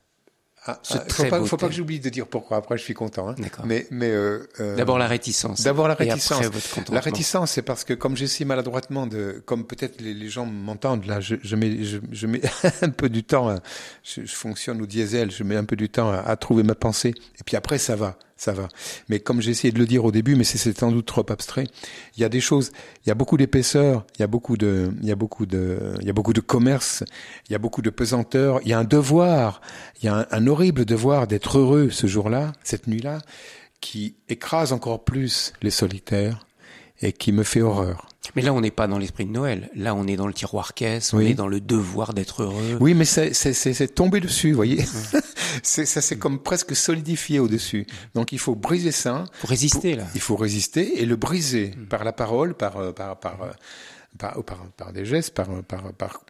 [0.66, 2.58] Ah, ah, faut pas, faut pas que j'oublie de dire pourquoi.
[2.58, 3.30] Après, je suis content.
[3.30, 3.34] Hein.
[3.64, 5.62] Mais, mais euh, euh, d'abord la réticence.
[5.62, 6.42] D'abord la réticence.
[6.90, 11.06] la réticence, c'est parce que comme j'essaie maladroitement de, comme peut-être les, les, gens m'entendent
[11.06, 12.42] là, je, je, mets, je, je, mets
[12.82, 13.56] un peu du temps.
[14.02, 15.30] je, je, fonctionne au diesel.
[15.30, 17.14] Je mets un peu du temps à, à trouver ma pensée.
[17.38, 18.68] Et puis après, ça va ça va.
[19.10, 21.66] Mais comme j'ai essayé de le dire au début, mais c'est sans doute trop abstrait,
[22.16, 22.72] il y a des choses,
[23.04, 25.92] il y a beaucoup d'épaisseur, il y a beaucoup de, il y a beaucoup de,
[26.00, 27.04] il y a beaucoup de commerce,
[27.48, 29.60] il y a beaucoup de pesanteur, il y a un devoir,
[30.00, 33.20] il y a un, horrible devoir d'être heureux ce jour-là, cette nuit-là,
[33.82, 36.46] qui écrase encore plus les solitaires
[37.02, 38.08] et qui me fait horreur.
[38.36, 39.70] Mais là, on n'est pas dans l'esprit de Noël.
[39.74, 42.78] Là, on est dans le tiroir caisse, on est dans le devoir d'être heureux.
[42.80, 44.84] Oui, mais c'est tombé dessus, vous voyez.
[45.62, 47.86] ça s'est comme presque solidifié au-dessus.
[48.14, 49.24] Donc, il faut briser ça.
[49.34, 50.04] Il faut résister, là.
[50.14, 51.86] Il faut résister et le briser mm.
[51.86, 53.50] par la parole, par, euh, par, par, euh,
[54.18, 56.20] par, par, par des gestes, par, par, par,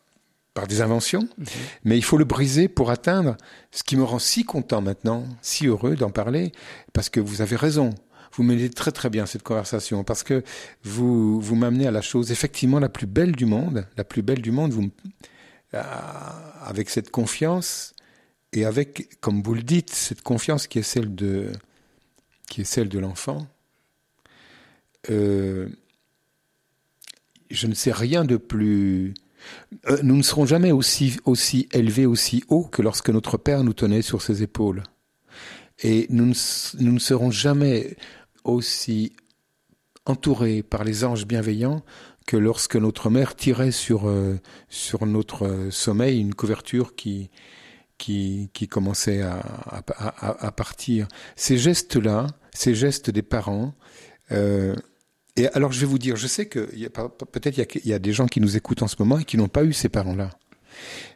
[0.55, 1.29] par des inventions.
[1.41, 1.47] Mm-hmm.
[1.85, 3.37] Mais il faut le briser pour atteindre
[3.71, 6.53] ce qui me rend si content maintenant, si heureux d'en parler,
[6.93, 7.91] parce que vous avez raison
[8.41, 10.43] vous menez très très bien cette conversation parce que
[10.83, 14.41] vous vous m'amenez à la chose effectivement la plus belle du monde, la plus belle
[14.41, 14.73] du monde.
[14.73, 14.91] Vous
[15.75, 15.83] euh,
[16.63, 17.93] avec cette confiance
[18.55, 21.53] et avec, comme vous le dites, cette confiance qui est celle de
[22.49, 23.47] qui est celle de l'enfant.
[25.11, 25.69] Euh,
[27.51, 29.13] je ne sais rien de plus.
[29.87, 33.75] Euh, nous ne serons jamais aussi aussi élevés, aussi haut que lorsque notre père nous
[33.75, 34.83] tenait sur ses épaules.
[35.83, 36.35] Et nous ne,
[36.83, 37.97] nous ne serons jamais
[38.45, 39.13] aussi
[40.07, 41.83] entouré par les anges bienveillants
[42.27, 47.31] que lorsque notre mère tirait sur, euh, sur notre sommeil une couverture qui,
[47.99, 51.09] qui, qui commençait à, à, à partir.
[51.37, 53.75] Ces gestes-là, ces gestes des parents,
[54.33, 54.75] euh,
[55.37, 56.61] et alors je vais vous dire, je sais que
[57.33, 59.49] peut-être il, y, a des gens qui nous écoutent en ce moment et qui n'ont
[59.49, 60.31] pas eu ces parents-là.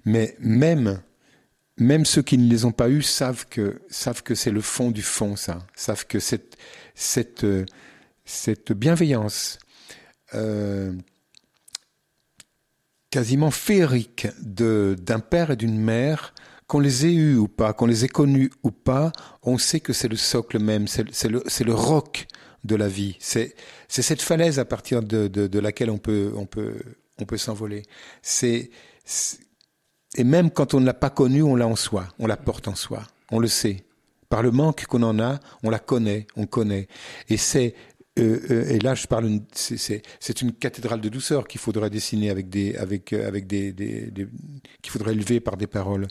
[0.04, 1.00] Mais même
[1.76, 4.90] même ceux qui ne les ont pas eus savent que savent que c'est le fond
[4.90, 5.66] du fond, ça.
[5.74, 6.56] Savent que cette
[6.94, 7.46] cette,
[8.24, 9.58] cette bienveillance
[10.34, 10.92] euh,
[13.10, 16.34] quasiment féerique d'un père et d'une mère,
[16.66, 19.92] qu'on les ait eus ou pas, qu'on les ait connus ou pas, on sait que
[19.92, 22.26] c'est le socle même, c'est le, le roc
[22.64, 23.16] de la vie.
[23.20, 23.54] C'est
[23.88, 26.74] cette falaise à partir de, de, de, laquelle on peut, on peut,
[27.20, 27.82] on peut s'envoler.
[28.22, 28.70] C'est
[30.14, 32.68] et même quand on ne l'a pas connu, on l'a en soi, on la porte
[32.68, 33.85] en soi, on le sait.
[34.29, 36.88] Par le manque qu'on en a, on la connaît, on connaît.
[37.29, 37.74] Et c'est
[38.18, 42.48] euh, euh, et là, je parle, c'est une cathédrale de douceur qu'il faudrait dessiner avec
[42.48, 44.12] des, avec, euh, avec des, des,
[44.83, 46.07] qu'il faudrait élever par des paroles.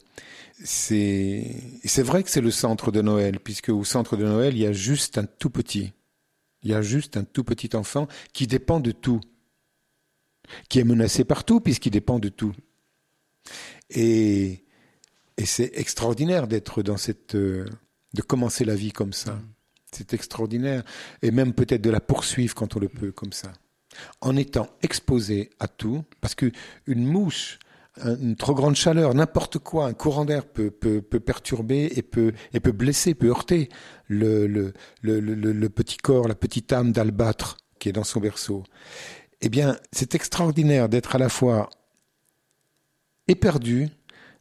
[0.64, 4.62] C'est, c'est vrai que c'est le centre de Noël, puisque au centre de Noël, il
[4.62, 5.94] y a juste un tout petit,
[6.64, 9.22] il y a juste un tout petit enfant qui dépend de tout,
[10.68, 12.54] qui est menacé par tout puisqu'il dépend de tout.
[13.94, 14.64] Et,
[15.38, 19.40] et c'est extraordinaire d'être dans cette, de commencer la vie comme ça.
[19.92, 20.84] C'est extraordinaire.
[21.22, 23.54] Et même peut-être de la poursuivre quand on le peut comme ça.
[24.22, 26.52] En étant exposé à tout, parce que
[26.88, 27.60] une mouche,
[28.04, 32.34] une trop grande chaleur, n'importe quoi, un courant d'air peut, peut, peut, perturber et peut,
[32.54, 33.70] et peut blesser, peut heurter
[34.08, 38.64] le, le, le, le petit corps, la petite âme d'albâtre qui est dans son berceau.
[39.42, 41.70] Eh bien, c'est extraordinaire d'être à la fois
[43.28, 43.90] éperdu,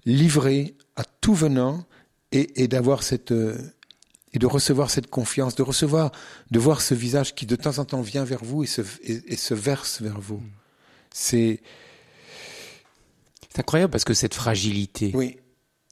[0.04, 1.84] livré à tout venant,
[2.32, 3.58] et, d'avoir cette euh,
[4.32, 6.12] et de recevoir cette confiance, de recevoir,
[6.50, 9.36] de voir ce visage qui de temps en temps vient vers vous et se, et,
[9.36, 10.38] se verse vers vous.
[10.38, 10.50] Mm.
[11.12, 11.60] C'est
[13.50, 15.36] c'est incroyable parce que cette fragilité oui.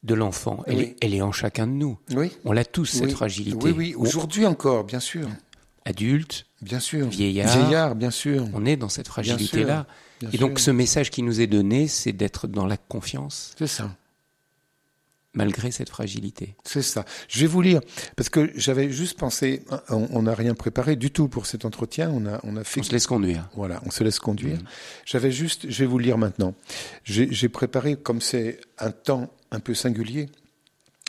[0.03, 1.99] de l'enfant, elle, est, elle est en chacun de nous.
[2.13, 2.33] Oui.
[2.47, 3.59] On l'a tous cette fragilité.
[3.63, 3.95] Oui, oui.
[3.95, 5.29] Aujourd'hui encore, bien sûr.
[5.85, 7.09] Adulte, bien sûr.
[7.09, 8.47] Vieillard, vieillard, bien sûr.
[8.55, 9.87] On est dans cette fragilité-là.
[10.33, 13.55] Et donc ce message qui nous est donné, c'est d'être dans la confiance.
[13.59, 13.91] C'est ça
[15.35, 16.57] malgré cette fragilité.
[16.65, 17.05] C'est ça.
[17.29, 17.81] Je vais vous lire
[18.17, 22.11] parce que j'avais juste pensé, on n'a rien préparé du tout pour cet entretien.
[22.11, 22.81] On a, on a fait.
[22.81, 23.49] On se laisse conduire.
[23.55, 24.57] Voilà, on se laisse conduire.
[24.57, 24.67] Mm.
[25.05, 26.55] J'avais juste, je vais vous lire maintenant.
[27.05, 30.29] J'ai préparé, comme c'est un temps un peu singulier,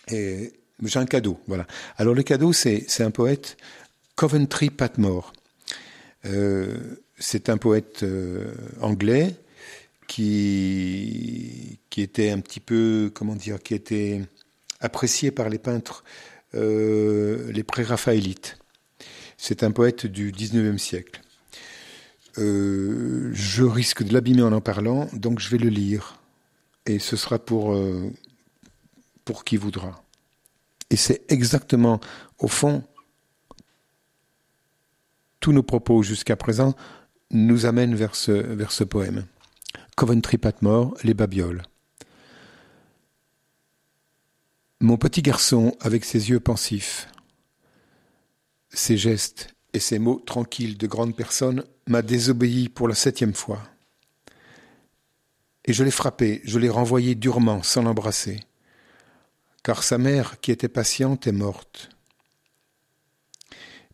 [0.09, 1.39] et j'ai un cadeau.
[1.47, 1.65] Voilà.
[1.97, 3.57] Alors le cadeau, c'est c'est un poète,
[4.15, 5.33] Coventry Patmore.
[6.25, 6.77] Euh,
[7.17, 9.36] c'est un poète euh, anglais
[10.07, 14.21] qui, qui était un petit peu, comment dire, qui était
[14.79, 16.03] apprécié par les peintres,
[16.55, 18.57] euh, les pré-raphaélites.
[19.38, 21.21] C'est un poète du 19e siècle.
[22.38, 26.19] Je risque de l'abîmer en en parlant, donc je vais le lire.
[26.86, 27.77] Et ce sera pour,
[29.25, 30.03] pour qui voudra.
[30.91, 31.99] Et c'est exactement,
[32.38, 32.84] au fond,
[35.41, 36.75] tous nos propos jusqu'à présent
[37.32, 39.25] nous amènent vers ce, vers ce poème.
[39.97, 41.63] Coventry Patmore, Les Babioles.
[44.80, 47.10] Mon petit garçon, avec ses yeux pensifs,
[48.69, 53.62] ses gestes et ses mots tranquilles de grande personne, m'a désobéi pour la septième fois.
[55.65, 58.39] Et je l'ai frappé, je l'ai renvoyé durement, sans l'embrasser,
[59.63, 61.89] car sa mère, qui était patiente, est morte.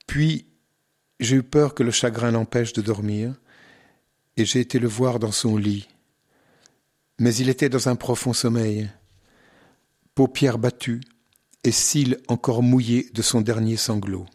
[0.08, 0.46] Puis,
[1.20, 3.34] j'ai eu peur que le chagrin l'empêche de dormir,
[4.36, 5.88] et j'ai été le voir dans son lit.
[7.20, 8.90] Mais il était dans un profond sommeil,
[10.14, 11.02] paupières battues
[11.64, 14.28] et cils encore mouillés de son dernier sanglot.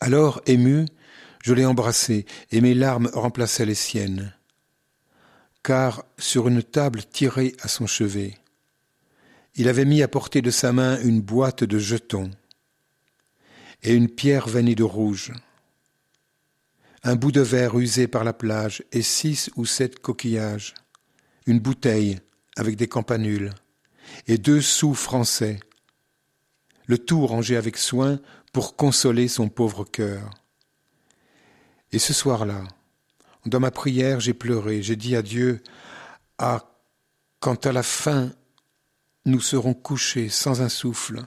[0.00, 0.86] Alors, ému,
[1.42, 4.34] je l'ai embrassé, et mes larmes remplaçaient les siennes.
[5.62, 8.34] Car, sur une table tirée à son chevet,
[9.54, 12.30] il avait mis à portée de sa main une boîte de jetons
[13.82, 15.32] et une pierre veinée de rouge,
[17.02, 20.74] un bout de verre usé par la plage et six ou sept coquillages,
[21.46, 22.18] une bouteille
[22.56, 23.52] avec des campanules
[24.26, 25.60] et deux sous français,
[26.86, 28.20] le tout rangé avec soin
[28.52, 30.30] pour consoler son pauvre cœur.
[31.92, 32.64] Et ce soir-là,
[33.44, 35.62] dans ma prière, j'ai pleuré, j'ai dit à Dieu,
[36.38, 36.68] Ah,
[37.38, 38.32] quand à la fin
[39.24, 41.24] nous serons couchés sans un souffle,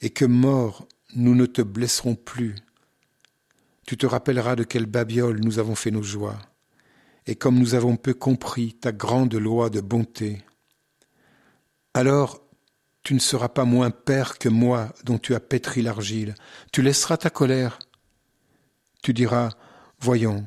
[0.00, 2.54] et que mort nous ne te blesserons plus,
[3.86, 6.38] tu te rappelleras de quelle babiole nous avons fait nos joies,
[7.26, 10.42] et comme nous avons peu compris ta grande loi de bonté.
[11.94, 12.40] Alors
[13.02, 16.34] tu ne seras pas moins père que moi dont tu as pétri l'argile.
[16.72, 17.78] Tu laisseras ta colère.
[19.02, 19.50] Tu diras,
[19.98, 20.46] voyons,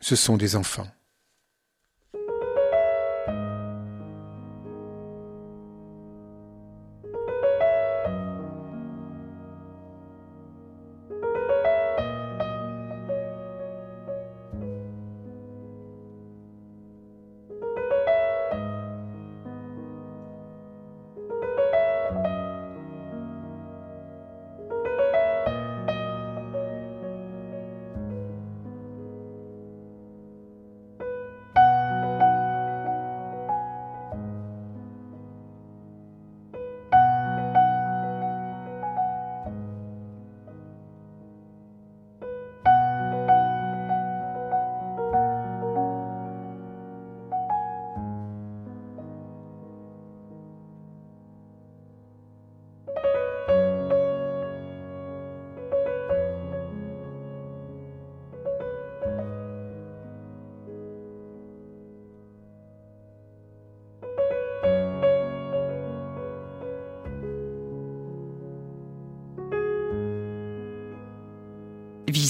[0.00, 0.88] ce sont des enfants.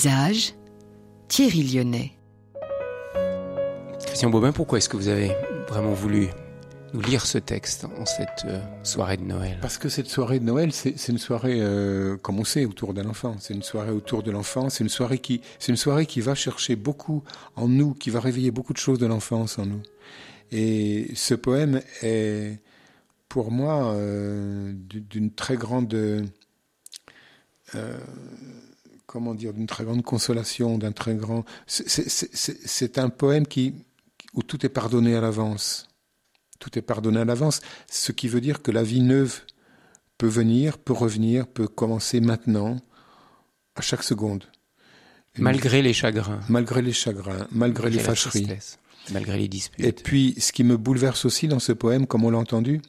[0.00, 0.54] Visage,
[1.28, 2.12] Thierry Lyonnais.
[4.06, 5.30] Christian Bobin, pourquoi est-ce que vous avez
[5.68, 6.28] vraiment voulu
[6.94, 9.58] nous lire ce texte en cette euh, soirée de Noël?
[9.60, 13.02] Parce que cette soirée de Noël, c'est une soirée, euh, comme on sait, autour de
[13.02, 13.36] l'enfant.
[13.40, 14.70] C'est une soirée autour de l'enfant.
[14.70, 17.22] C'est une soirée qui, c'est une soirée qui va chercher beaucoup
[17.54, 19.82] en nous, qui va réveiller beaucoup de choses de l'enfance en nous.
[20.50, 22.58] Et ce poème est,
[23.28, 25.94] pour moi, euh, d'une très grande
[29.11, 31.44] comment dire, d'une très grande consolation, d'un très grand.
[31.67, 33.75] C'est un poème qui,
[34.35, 35.88] où tout est pardonné à l'avance.
[36.61, 39.40] Tout est pardonné à l'avance, ce qui veut dire que la vie neuve
[40.17, 42.77] peut venir, peut revenir, peut commencer maintenant,
[43.75, 44.44] à chaque seconde.
[45.37, 46.40] malgré les chagrins.
[46.48, 48.46] Malgré les chagrins, malgré, les fâcheries.
[49.11, 49.85] malgré les disputes.
[49.85, 52.81] Et puis, ce qui me bouleverse aussi dans ce poème, comme on l'a entendu,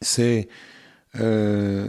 [0.00, 0.48] c'est
[1.20, 1.88] euh,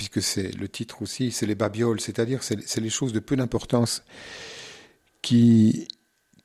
[0.00, 4.02] puisque c'est le titre aussi, c'est les babioles, c'est-à-dire c'est les choses de peu d'importance
[5.20, 5.88] qui,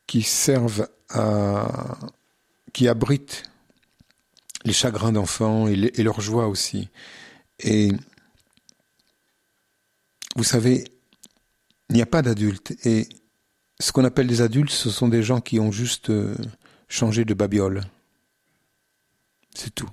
[0.07, 1.97] qui servent à.
[2.73, 3.43] qui abritent
[4.65, 6.89] les chagrins d'enfants et, et leur joie aussi.
[7.59, 7.93] Et
[10.35, 10.83] vous savez,
[11.89, 12.73] il n'y a pas d'adultes.
[12.85, 13.07] Et
[13.79, 16.35] ce qu'on appelle des adultes, ce sont des gens qui ont juste euh,
[16.89, 17.85] changé de babiole.
[19.53, 19.89] C'est tout.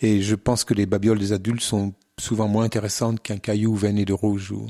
[0.00, 4.04] Et je pense que les babioles des adultes sont souvent moins intéressante qu'un caillou veiné
[4.04, 4.66] de rouge ou,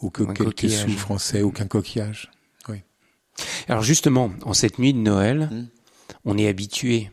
[0.00, 2.30] ou que quelques sous français ou qu'un coquillage.
[2.68, 2.82] Oui.
[3.68, 5.66] Alors justement, en cette nuit de Noël, hmm.
[6.24, 7.10] on est habitué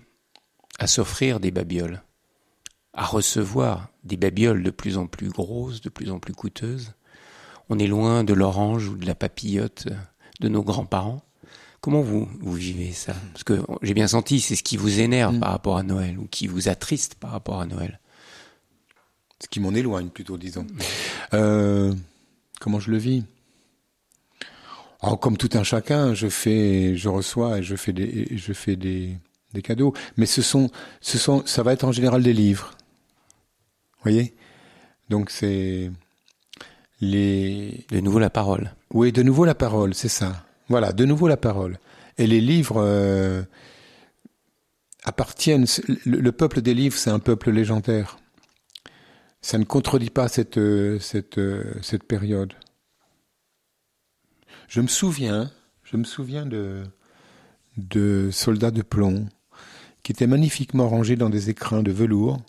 [0.78, 2.04] à s'offrir des babioles,
[2.94, 6.94] à recevoir des babioles de plus en plus grosses, de plus en plus coûteuses.
[7.70, 9.88] On est loin de l'orange ou de la papillote
[10.40, 11.22] de nos grands-parents.
[11.82, 13.16] Comment vous, vous vivez ça?
[13.32, 15.40] Parce que j'ai bien senti, c'est ce qui vous énerve hmm.
[15.40, 18.00] par rapport à Noël ou qui vous attriste par rapport à Noël
[19.42, 20.68] ce qui m'en éloigne plutôt, disons.
[21.34, 21.94] Euh,
[22.60, 23.24] comment je le vis?
[25.02, 28.76] Alors, comme tout un chacun, je fais, je reçois et je fais des, je fais
[28.76, 29.16] des,
[29.54, 29.94] des cadeaux.
[30.18, 30.70] Mais ce sont,
[31.00, 32.72] ce sont, ça va être en général des livres.
[33.98, 34.36] Vous voyez?
[35.10, 35.90] Donc c'est
[37.00, 37.86] les.
[37.90, 38.74] De nouveau la parole.
[38.94, 40.46] Oui, de nouveau la parole, c'est ça.
[40.68, 41.80] Voilà, de nouveau la parole.
[42.18, 43.42] Et les livres euh,
[45.06, 45.66] appartiennent.
[46.06, 48.20] Le, le peuple des livres, c'est un peuple légendaire.
[49.42, 51.00] Ça ne contredit pas cette euh,
[51.38, 52.54] euh, cette période.
[54.68, 55.52] Je me souviens,
[55.84, 56.84] je me souviens de
[57.78, 59.28] de soldats de plomb
[60.04, 62.42] qui étaient magnifiquement rangés dans des écrins de velours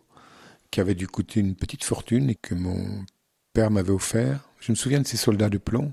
[0.71, 3.05] qui avaient dû coûter une petite fortune et que mon
[3.53, 4.49] père m'avait offert.
[4.61, 5.93] Je me souviens de ces soldats de plomb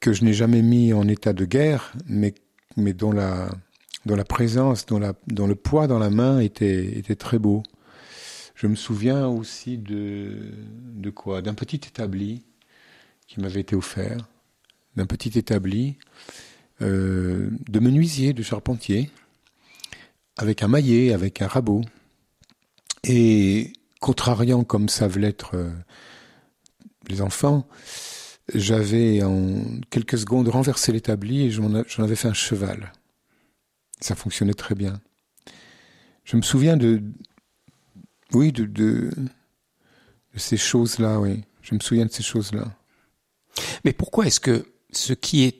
[0.00, 2.34] que je n'ai jamais mis en état de guerre, mais,
[2.76, 3.50] dont, la,
[4.26, 7.62] présence, dont, le poids dans la main était très beau.
[8.60, 11.40] Je me souviens aussi de, quoi?
[11.40, 12.44] D'un petit établi
[13.26, 14.28] qui m'avait été offert,
[14.96, 15.96] d'un petit établi
[16.82, 19.10] euh, de menuisier, de charpentier,
[20.36, 21.80] avec un maillet, avec un rabot.
[23.02, 25.70] Et contrariant comme savent l'être euh,
[27.08, 27.66] les enfants,
[28.52, 32.92] j'avais en quelques secondes renversé l'établi et j'en avais fait un cheval.
[34.00, 35.00] Ça fonctionnait très bien.
[36.24, 37.02] Je me souviens de,
[38.32, 39.10] oui, de, de,
[40.34, 41.42] de ces choses-là, oui.
[41.62, 42.76] Je me souviens de ces choses-là.
[43.84, 45.56] Mais pourquoi est-ce que ce qui est...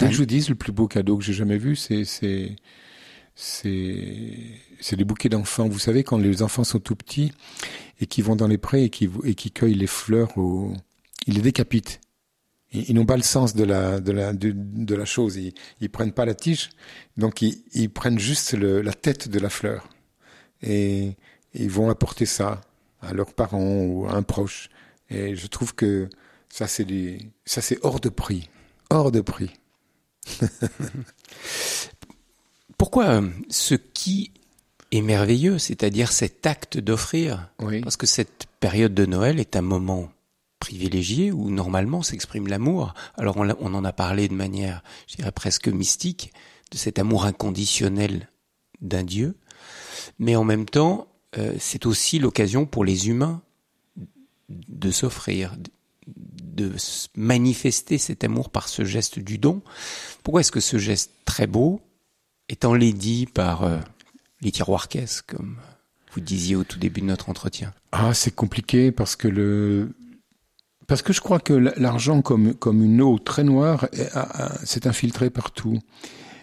[0.00, 2.56] Je vous dis, le plus beau cadeau que j'ai jamais vu, c'est, c'est,
[3.36, 5.68] c'est c'est les bouquets d'enfants.
[5.68, 7.32] Vous savez, quand les enfants sont tout petits
[8.00, 10.72] et qui vont dans les prés et qui, et qui cueillent les fleurs, au,
[11.28, 12.00] ils les décapitent.
[12.72, 15.36] Ils, ils n'ont pas le sens de la, de la, de, de la chose.
[15.36, 16.70] Ils, ils prennent pas la tige,
[17.16, 19.88] donc ils, ils prennent juste le, la tête de la fleur.
[20.62, 21.16] Et
[21.54, 22.60] ils vont apporter ça
[23.00, 24.68] à leurs parents ou à un proche.
[25.10, 26.08] Et je trouve que
[26.48, 28.48] ça, c'est des, ça, c'est hors de prix.
[28.90, 29.50] Hors de prix.
[32.78, 34.32] Pourquoi euh, ce qui
[34.90, 37.80] est merveilleux, c'est-à-dire cet acte d'offrir, Oui.
[37.80, 40.10] parce que cette période de Noël est un moment
[40.58, 42.94] privilégié où normalement s'exprime l'amour.
[43.16, 46.32] Alors on, on en a parlé de manière, je dirais presque mystique,
[46.70, 48.28] de cet amour inconditionnel
[48.80, 49.36] d'un Dieu,
[50.18, 51.06] mais en même temps,
[51.38, 53.40] euh, c'est aussi l'occasion pour les humains
[54.48, 55.56] de s'offrir,
[56.06, 56.72] de
[57.16, 59.62] manifester cet amour par ce geste du don.
[60.22, 61.80] Pourquoi est-ce que ce geste très beau
[62.48, 63.78] est enlaidi par euh,
[64.42, 65.56] les tiroirs caisses, comme
[66.12, 67.72] vous disiez au tout début de notre entretien?
[67.92, 69.94] Ah, c'est compliqué parce que le
[70.88, 74.20] parce que je crois que l'argent comme comme une eau très noire est- a-
[74.58, 75.78] a- s'est infiltré partout.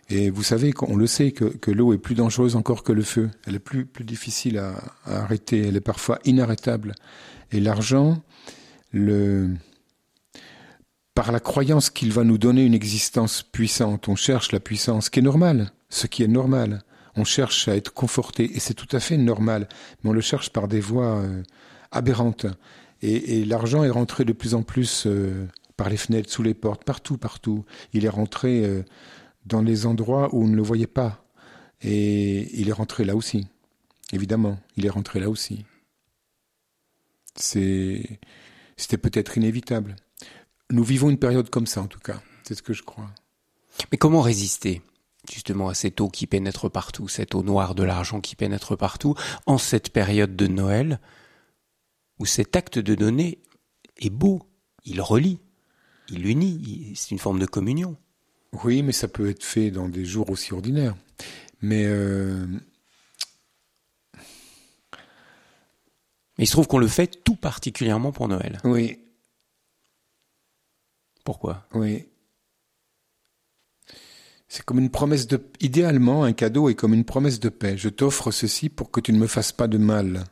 [0.10, 3.30] Et vous savez qu'on le sait que, l'eau est plus dangereuse encore que le feu.
[3.46, 4.74] Elle est plus difficile à,
[5.06, 5.68] arrêter.
[5.68, 6.96] Elle est parfois inarrêtable.
[7.52, 8.22] Et l'argent,
[11.14, 15.10] par la croyance qu'il va nous donner une existence puissante, on cherche la puissance, ce
[15.12, 16.84] qui est normal, ce qui est normal.
[17.16, 19.68] On cherche à être conforté et c'est tout à fait normal,
[20.04, 21.44] mais on le cherche par des voies euh,
[21.92, 22.46] aberrantes.
[23.02, 26.54] Et, et l'argent est rentré de plus en plus euh, par les fenêtres, sous les
[26.54, 27.66] portes, partout, partout.
[27.94, 28.84] Il est rentré euh,
[29.46, 31.26] dans les endroits où on ne le voyait pas.
[31.82, 33.48] Et il est rentré là aussi.
[34.12, 35.66] Évidemment, il est rentré là aussi.
[37.36, 38.18] C'était
[38.98, 39.96] peut-être inévitable.
[40.72, 42.22] Nous vivons une période comme ça, en tout cas.
[42.44, 43.10] C'est ce que je crois.
[43.92, 44.82] Mais comment résister
[45.30, 49.16] justement à cette eau qui pénètre partout, cette eau noire de l'argent qui pénètre partout,
[49.46, 51.00] en cette période de Noël,
[52.20, 53.40] où cet acte de donner
[53.98, 54.42] est beau,
[54.86, 55.40] il relie,
[56.10, 57.96] il unit, c'est une forme de communion.
[58.64, 60.96] Oui, mais ça peut être fait dans des jours aussi ordinaires.
[61.62, 62.46] Mais euh,
[66.40, 68.60] Mais il se trouve qu'on le fait tout particulièrement pour Noël.
[68.64, 68.98] oui,
[71.26, 71.68] Pourquoi?
[71.74, 72.06] Oui.
[74.48, 75.44] C'est comme une promesse de.
[75.60, 77.78] Idéalement, un cadeau est comme une promesse de paix.
[77.78, 80.24] Je t'offre ceci pour que tu ne me fasses pas de mal.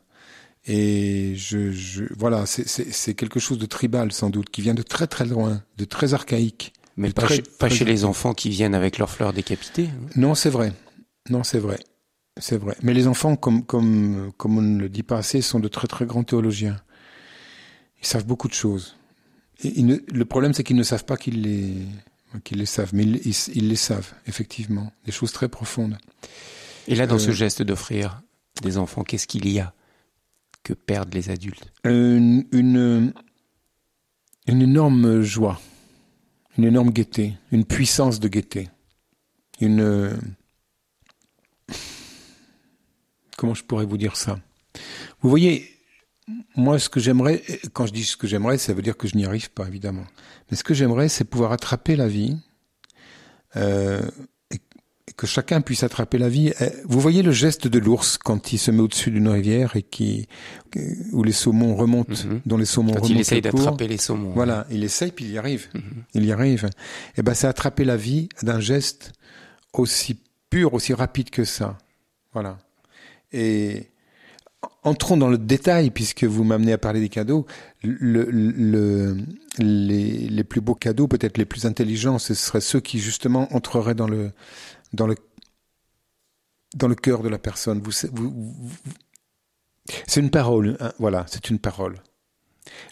[0.65, 5.07] Et je, je voilà, c'est quelque chose de tribal sans doute, qui vient de très
[5.07, 6.73] très loin, de très archaïque.
[6.97, 9.89] Mais pas, très- chez, pas très- chez les enfants qui viennent avec leurs fleurs décapitées.
[9.91, 10.09] hein.
[10.15, 10.73] Non, c'est vrai.
[11.29, 11.79] Non, c'est vrai.
[12.39, 12.75] C'est vrai.
[12.83, 15.87] Mais les enfants, comme, comme, comme on ne le dit pas assez, sont de très
[15.87, 16.77] très grands théologiens.
[18.01, 18.95] Ils savent beaucoup de choses.
[19.63, 21.73] Et ne- le problème, c'est qu'ils ne savent pas qu'ils les,
[22.43, 22.91] qu'ils les savent.
[22.93, 24.91] Mais ils, ils- ils les savent, effectivement.
[25.05, 25.97] Des choses très profondes.
[26.87, 28.21] Et là, dans Euh, ce geste d'offrir
[28.61, 29.73] des enfants, qu'est-ce qu'il y a
[30.63, 31.71] que perdent les adultes?
[31.85, 33.13] Une, une,
[34.47, 35.59] une énorme joie.
[36.57, 37.33] Une énorme gaieté.
[37.51, 38.69] Une puissance de gaieté.
[39.59, 40.17] Une,
[43.37, 44.39] comment je pourrais vous dire ça?
[45.21, 45.77] Vous voyez,
[46.55, 49.15] moi, ce que j'aimerais, quand je dis ce que j'aimerais, ça veut dire que je
[49.15, 50.05] n'y arrive pas, évidemment.
[50.49, 52.35] Mais ce que j'aimerais, c'est pouvoir attraper la vie
[53.55, 54.01] euh,
[55.17, 56.53] que chacun puisse attraper la vie.
[56.61, 59.81] Euh, vous voyez le geste de l'ours quand il se met au-dessus d'une rivière et
[59.81, 60.27] qui
[61.11, 62.41] où les saumons remontent, Mhm.
[62.45, 63.13] dont les saumons Quand remontent.
[63.15, 64.31] il essaye d'attraper les saumons.
[64.35, 65.67] Voilà, il essaye puis il y arrive.
[65.73, 65.81] Mhm.
[66.13, 66.69] Il y arrive.
[67.17, 69.11] Et ben, c'est attraper la vie d'un geste
[69.73, 70.19] aussi
[70.51, 71.77] pur, aussi rapide que ça.
[72.33, 72.59] Voilà.
[73.33, 73.87] Et
[74.83, 77.45] entrons dans le détail, puisque vous m'amenez à parler des cadeaux.
[77.83, 79.17] Le, le-
[79.59, 83.95] les, les plus beaux cadeaux, peut-être les plus intelligents, ce seraient ceux qui justement entreraient
[83.95, 84.31] dans le,
[84.97, 85.15] dans le,
[86.75, 87.79] dans le cœur de la personne.
[87.81, 88.93] Vous, vous- vous- vous-
[90.07, 90.75] c'est une parole.
[90.81, 92.01] hein, voilà, c'est une parole.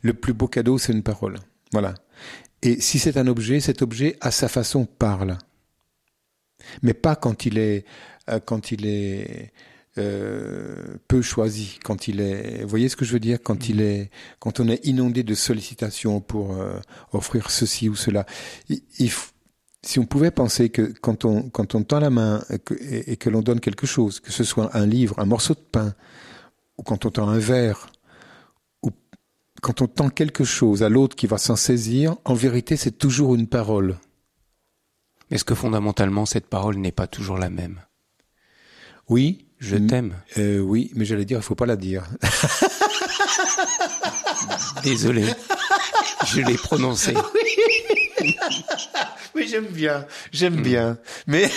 [0.04, 1.36] Le plus beau cadeau, c'est une parole.
[1.74, 1.94] Voilà.
[2.62, 5.38] Et si c'est un objet, cet objet, à sa façon, parle.
[6.82, 7.86] Mais pas quand il est,
[8.30, 9.52] euh, quand il est
[9.98, 13.82] euh, peu choisi, quand il est, vous voyez ce que je veux dire, quand il
[13.82, 16.80] est, quand on est inondé de sollicitations pour euh,
[17.12, 18.26] offrir ceci ou cela.
[18.70, 19.12] Il, il
[19.86, 23.18] si on pouvait penser que quand on, quand on tend la main et que, et-
[23.18, 25.94] que l'on donne quelque chose, que ce soit un livre, un morceau de pain,
[26.78, 27.88] ou quand on tend un verre,
[28.82, 28.90] ou
[29.62, 33.36] quand on tend quelque chose à l'autre qui va s'en saisir, en vérité, c'est toujours
[33.36, 33.98] une parole.
[35.32, 37.80] Est-ce que fondamentalement, cette parole n'est pas toujours la même?
[39.08, 40.16] Oui, Je t'aime.
[40.38, 42.04] euh, oui, mais j'allais dire, il faut pas la dire.
[44.84, 45.26] Désolé.
[46.28, 47.14] Je l'ai prononcé.
[49.36, 51.50] Oui, j'aime bien, j'aime bien, mais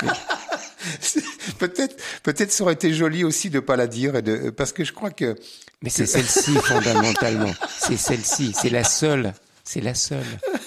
[1.58, 4.82] peut-être, peut-être ça aurait été joli aussi de pas la dire et de, parce que
[4.84, 5.36] je crois que
[5.82, 7.52] Mais c'est celle-ci fondamentalement.
[7.78, 8.54] C'est celle-ci.
[8.58, 9.34] C'est la seule.
[9.64, 10.24] C'est la seule.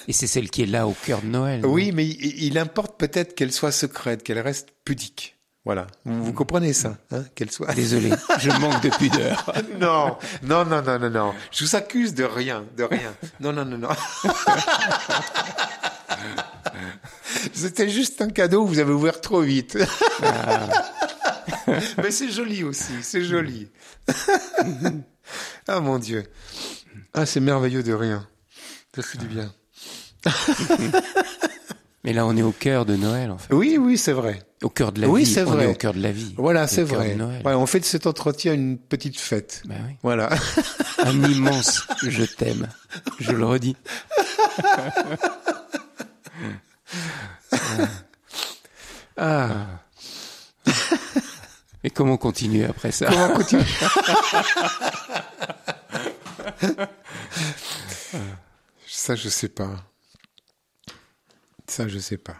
[0.07, 1.65] Et c'est celle qui est là au cœur de Noël.
[1.65, 5.35] oui, mais il, il importe peut-être qu'elle soit secrète, qu'elle reste pudique.
[5.63, 7.71] Voilà, vous, vous comprenez ça, hein, qu'elle soit.
[7.75, 8.09] Désolé.
[8.39, 9.53] Je manque de pudeur.
[9.79, 11.33] Non, non, non, non, non, non.
[11.51, 13.13] Je vous accuse de rien, de rien.
[13.39, 13.89] Non, non, non, non.
[17.53, 19.77] C'était juste un cadeau, vous avez ouvert trop vite.
[21.97, 23.69] Mais c'est joli aussi, c'est joli.
[25.67, 26.23] ah mon Dieu.
[27.13, 28.27] Ah, c'est merveilleux de rien.
[28.95, 29.53] Ça fait du bien.
[32.03, 33.53] Mais là, on est au cœur de Noël, en fait.
[33.53, 34.41] Oui, oui, c'est vrai.
[34.63, 35.31] Au cœur de la Oui, vie.
[35.33, 35.65] c'est On vrai.
[35.65, 36.33] est au cœur de la vie.
[36.37, 37.11] Voilà, c'est vrai.
[37.13, 37.41] de Noël.
[37.45, 39.61] Ouais, on fait de cet entretien une petite fête.
[39.65, 39.93] Bah oui.
[40.03, 40.29] Voilà.
[41.05, 42.67] Un immense je t'aime.
[43.19, 43.75] Je le redis.
[49.17, 49.49] Ah.
[51.83, 53.07] Et comment continuer après ça?
[53.07, 53.63] Comment continuer?
[58.87, 59.69] Ça, je sais pas.
[61.71, 62.35] Ça, je sais pas.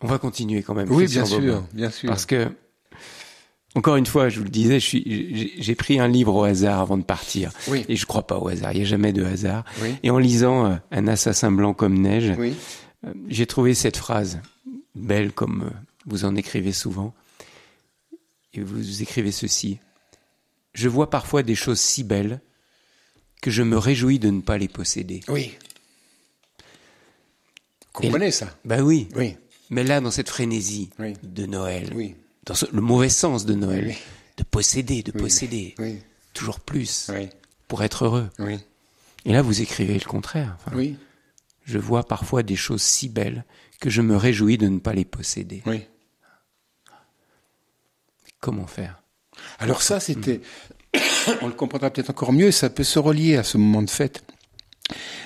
[0.00, 0.90] On va continuer quand même.
[0.90, 1.66] Oui, bien sûr, Bobin.
[1.72, 2.08] bien sûr.
[2.08, 2.48] Parce que,
[3.74, 6.96] encore une fois, je vous le disais, j'ai- j'ai pris un livre au hasard avant
[6.98, 7.52] de partir.
[7.68, 7.84] Oui.
[7.88, 8.72] Et je crois pas au hasard.
[8.72, 9.64] Il n'y a jamais de hasard.
[9.82, 9.94] Oui.
[10.02, 12.54] Et en lisant euh, Un assassin blanc comme neige, Oui.
[13.06, 14.40] euh, j'ai trouvé cette phrase
[14.96, 15.70] belle comme euh,
[16.06, 17.14] vous en écrivez souvent.
[18.54, 19.78] Et vous écrivez ceci.
[20.74, 22.40] Je vois parfois des choses si belles
[23.42, 25.20] que je me réjouis de ne pas les posséder.
[25.28, 25.52] Oui.
[27.98, 29.08] Vous comprenez ça Bah oui.
[29.16, 29.36] Oui.
[29.70, 31.14] Mais là, dans cette frénésie Oui.
[31.22, 32.14] de Noël, Oui.
[32.44, 33.96] dans ce- le mauvais sens de Noël, Oui.
[34.38, 35.98] de posséder, de posséder, Oui.
[36.32, 37.10] toujours plus,
[37.66, 38.30] pour être heureux.
[38.38, 38.58] Oui.
[39.24, 40.56] Et là, vous écrivez le contraire.
[40.64, 40.96] Enfin, Oui.
[41.64, 43.44] Je vois parfois des choses si belles
[43.80, 45.62] que je me réjouis de ne pas les posséder.
[45.66, 45.82] Oui.
[48.40, 49.02] Comment faire?
[49.58, 50.40] Alors ça, c'était,
[51.42, 54.22] on le comprendra peut-être encore mieux, ça peut se relier à ce moment de fête.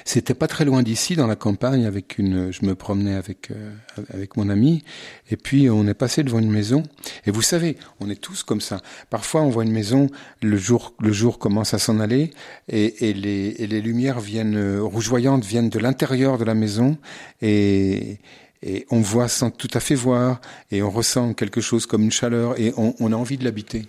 [0.04, 3.72] C'était pas très loin d'ici, dans la campagne, avec une, je me promenais avec euh,
[4.12, 4.82] avec mon ami,
[5.30, 6.82] et puis on est passé devant une maison.
[7.26, 8.80] Et vous savez, on est tous comme ça.
[9.10, 10.08] Parfois, on voit une maison,
[10.42, 12.30] le jour le jour commence à s'en aller,
[12.68, 16.98] et, et les et les lumières viennent euh, rougeoyantes viennent de l'intérieur de la maison,
[17.40, 18.18] et
[18.62, 20.40] et on voit sans tout à fait voir,
[20.70, 23.86] et on ressent quelque chose comme une chaleur, et on, a envie de l'habiter.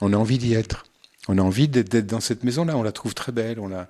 [0.00, 0.84] On a envie d'y être.
[1.28, 2.76] On a envie d'être dans cette maison-là.
[2.76, 3.58] On la trouve très belle.
[3.58, 3.88] On la,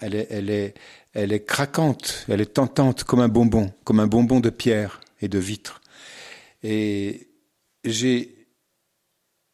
[0.00, 0.74] elle est, elle est,
[1.12, 2.24] elle est craquante.
[2.28, 5.80] Elle est tentante comme un bonbon, comme un bonbon de pierre et de vitre.
[6.62, 7.28] Et
[7.84, 8.46] j'ai,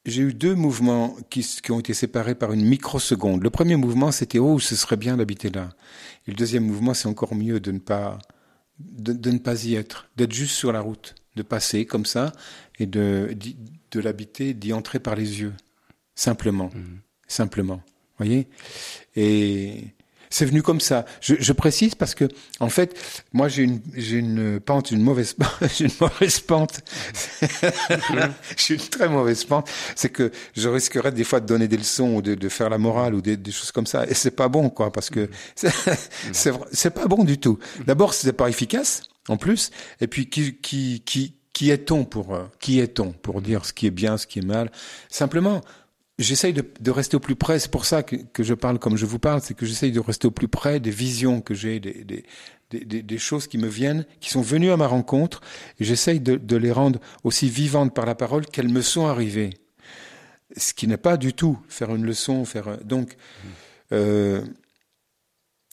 [0.06, 3.42] j'ai eu deux mouvements qui, qui ont été séparés par une microseconde.
[3.42, 5.70] Le premier mouvement, c'était oh, ce serait bien d'habiter là.
[6.26, 8.18] Et le deuxième mouvement, c'est encore mieux de ne pas,
[8.78, 12.32] de, de ne pas y être, d'être juste sur la route, de passer comme ça
[12.78, 13.36] et de,
[13.90, 15.54] de l'habiter, d'y entrer par les yeux,
[16.14, 16.70] simplement,
[17.26, 17.82] simplement.
[18.18, 18.48] Voyez?
[19.16, 19.84] Et
[20.30, 21.04] c'est venu comme ça.
[21.20, 22.28] Je, je, précise parce que,
[22.60, 22.96] en fait,
[23.32, 25.36] moi j'ai une, j'ai une pente, une mauvaise,
[25.76, 26.80] j'ai une mauvaise pente.
[28.56, 29.68] j'ai une très mauvaise pente.
[29.96, 32.78] C'est que je risquerais des fois de donner des leçons ou de, de faire la
[32.78, 34.06] morale ou des, des, choses comme ça.
[34.06, 35.72] Et c'est pas bon, quoi, parce que c'est,
[36.72, 37.58] c'est, pas bon du tout.
[37.86, 39.70] D'abord, c'est pas efficace, en plus.
[40.00, 43.86] Et puis, qui, qui, qui, qui est-on pour, euh, qui est-on pour dire ce qui
[43.86, 44.70] est bien, ce qui est mal?
[45.08, 45.60] Simplement,
[46.22, 47.58] j'essaye de, de, rester au plus près.
[47.58, 50.00] C'est pour ça que, que, je parle comme je vous parle, c'est que j'essaye de
[50.00, 52.24] rester au plus près des visions que j'ai, des, des,
[52.70, 55.40] des, des, choses qui me viennent, qui sont venues à ma rencontre,
[55.78, 59.50] et j'essaye de, de, les rendre aussi vivantes par la parole qu'elles me sont arrivées.
[60.56, 63.16] Ce qui n'est pas du tout faire une leçon, faire donc.
[63.92, 64.44] Euh,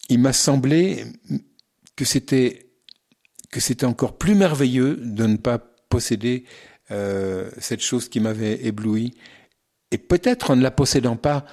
[0.09, 1.03] il m'a semblé
[1.95, 2.67] que c'était
[3.51, 5.57] que c'était encore plus merveilleux de ne pas
[5.89, 6.45] posséder
[6.91, 9.13] euh, cette chose qui m'avait ébloui
[9.91, 11.45] et peut-être en ne la possédant pas,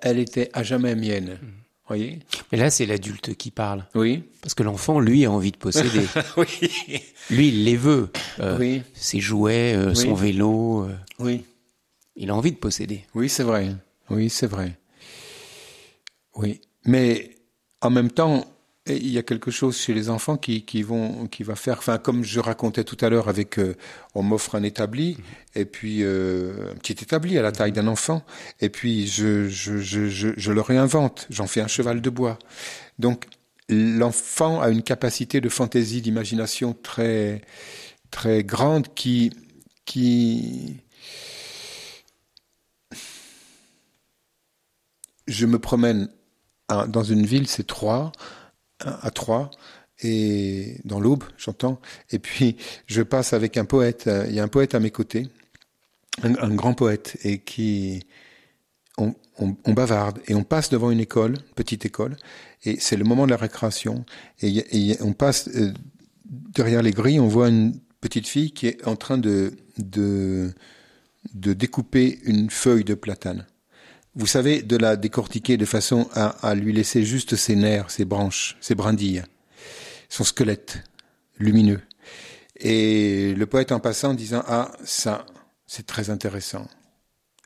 [0.00, 1.38] elle était à jamais mienne.
[1.40, 1.46] Mmh.
[1.88, 2.20] Voyez?
[2.50, 3.84] Mais là, c'est l'adulte qui parle.
[3.94, 4.22] Oui.
[4.40, 6.06] Parce que l'enfant, lui, a envie de posséder.
[6.36, 6.46] oui.
[7.28, 8.08] Lui, il les veut.
[8.40, 8.82] Euh, oui.
[8.94, 9.96] Ses jouets, euh, oui.
[9.96, 10.84] son vélo.
[10.84, 11.44] Euh, oui.
[12.16, 13.04] Il a envie de posséder.
[13.14, 13.74] Oui, c'est vrai.
[14.10, 14.78] Oui, c'est vrai.
[16.36, 16.60] Oui.
[16.84, 17.36] Mais
[17.80, 18.44] en même temps,
[18.86, 21.78] et il y a quelque chose chez les enfants qui, qui vont qui va faire
[21.78, 23.76] enfin comme je racontais tout à l'heure avec euh,
[24.14, 25.58] on m'offre un établi mmh.
[25.60, 28.24] et puis euh, un petit établi à la taille d'un enfant
[28.60, 32.38] et puis je je, je, je, je le réinvente j'en fais un cheval de bois
[32.98, 33.26] donc
[33.68, 37.42] l'enfant a une capacité de fantaisie d'imagination très
[38.10, 39.32] très grande qui
[39.84, 40.80] qui
[45.28, 46.08] je me promène
[46.88, 48.10] dans une ville c'est trois
[48.84, 49.50] à Troyes
[50.02, 51.80] et dans l'aube, j'entends.
[52.10, 52.56] Et puis
[52.86, 54.10] je passe avec un poète.
[54.28, 55.28] Il y a un poète à mes côtés,
[56.22, 58.04] un, grand poète, et qui
[58.98, 62.16] on, on, on, bavarde et on passe devant une école, petite école,
[62.64, 64.04] et c'est le moment de la récréation.
[64.40, 65.72] Et, et on passe euh,
[66.24, 70.52] derrière les grilles, on voit une petite fille qui est en train de de,
[71.34, 73.46] de découper une feuille de platane
[74.14, 78.56] vous savez, de la décortiquer de façon à, lui laisser juste ses nerfs, ses branches,
[78.60, 79.22] ses brindilles,
[80.08, 80.84] son squelette
[81.38, 81.80] lumineux.
[82.56, 85.26] Et le poète en passant disant ah ça
[85.66, 86.68] c'est très intéressant,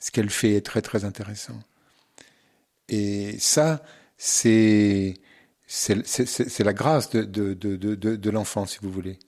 [0.01, 1.59] ce qu'elle fait est très très intéressant.
[2.89, 3.83] Et ça
[4.19, 5.15] c'est
[5.69, 9.19] c'est la grâce de, de, de, de, l'enfant si vous voulez.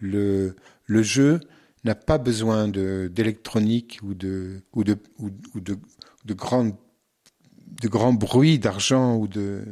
[0.00, 0.54] Le,
[0.86, 1.40] le jeu
[1.84, 4.84] n'a pas besoin d'électronique ou ou
[5.18, 5.78] ou, ou de,
[6.24, 6.74] de grandes
[7.80, 9.64] de grands bruits d'argent ou de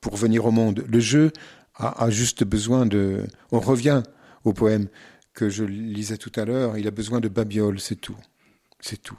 [0.00, 0.84] pour venir au monde.
[0.88, 1.32] Le jeu
[1.74, 3.24] a, juste besoin de.
[3.50, 4.02] On revient
[4.44, 4.88] au poème
[5.34, 6.78] que je lisais tout à l'heure.
[6.78, 8.16] Il a besoin de babioles, c'est tout,
[8.80, 9.18] c'est tout.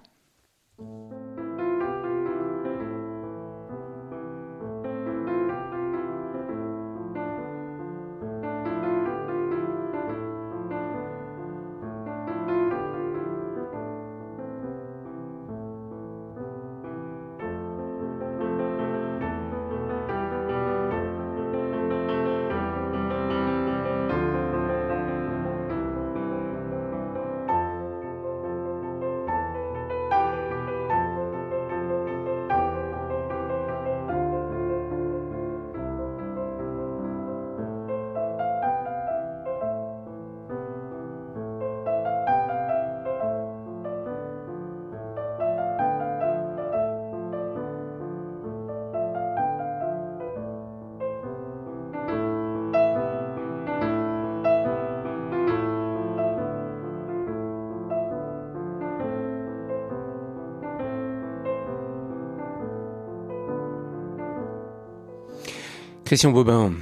[66.07, 66.73] Christian Bobin,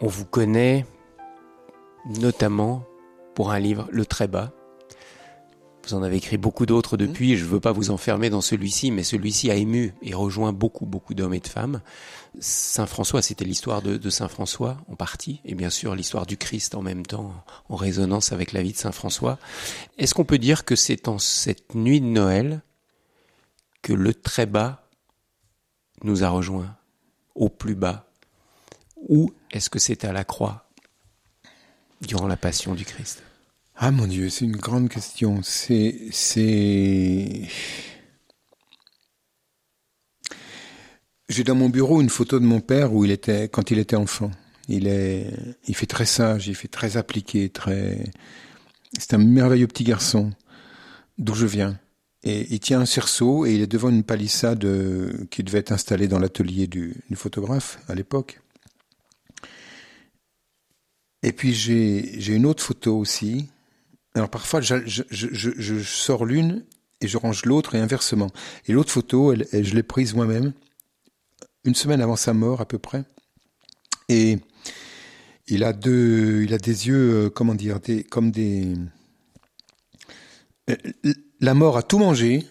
[0.00, 0.86] on vous connaît
[2.06, 2.84] notamment
[3.34, 4.52] pour un livre, Le Très Bas.
[5.84, 8.92] Vous en avez écrit beaucoup d'autres depuis, je ne veux pas vous enfermer dans celui-ci,
[8.92, 11.80] mais celui-ci a ému et rejoint beaucoup, beaucoup d'hommes et de femmes.
[12.38, 16.36] Saint François, c'était l'histoire de, de, Saint François en partie, et bien sûr l'histoire du
[16.36, 17.34] Christ en même temps,
[17.68, 19.40] en résonance avec la vie de Saint François.
[19.98, 22.62] Est-ce qu'on peut dire que c'est en cette nuit de Noël
[23.82, 24.88] que le très bas
[26.04, 26.76] nous a rejoints,
[27.34, 28.06] au plus bas
[29.10, 30.70] ou est-ce que c'est à la croix
[32.00, 33.22] durant la passion du Christ?
[33.76, 35.40] Ah mon Dieu, c'est une grande question.
[35.42, 37.48] C'est c'est
[41.28, 43.96] J'ai dans mon bureau une photo de mon père où il était quand il était
[43.96, 44.30] enfant.
[44.68, 45.26] Il est
[45.66, 48.04] il fait très sage, il fait très appliqué, très
[48.98, 50.32] c'est un merveilleux petit garçon
[51.18, 51.78] d'où je viens.
[52.22, 55.72] Et il tient un cerceau et il est devant une palissade euh, qui devait être
[55.72, 58.40] installée dans l'atelier du, du, photographe à l'époque.
[61.22, 63.48] Et puis j'ai une autre photo aussi.
[64.14, 66.64] Alors parfois je, je, je, je sors l'une
[67.00, 68.30] et je range l'autre et inversement.
[68.66, 70.52] Et l'autre photo, elle, je l'ai prise moi-même
[71.64, 73.04] une semaine avant sa mort à peu près.
[74.08, 74.38] Et
[75.46, 78.74] il a deux, il a des yeux, euh, comment dire, des, comme des.
[80.70, 80.76] Euh,
[81.40, 82.46] la mort a tout mangé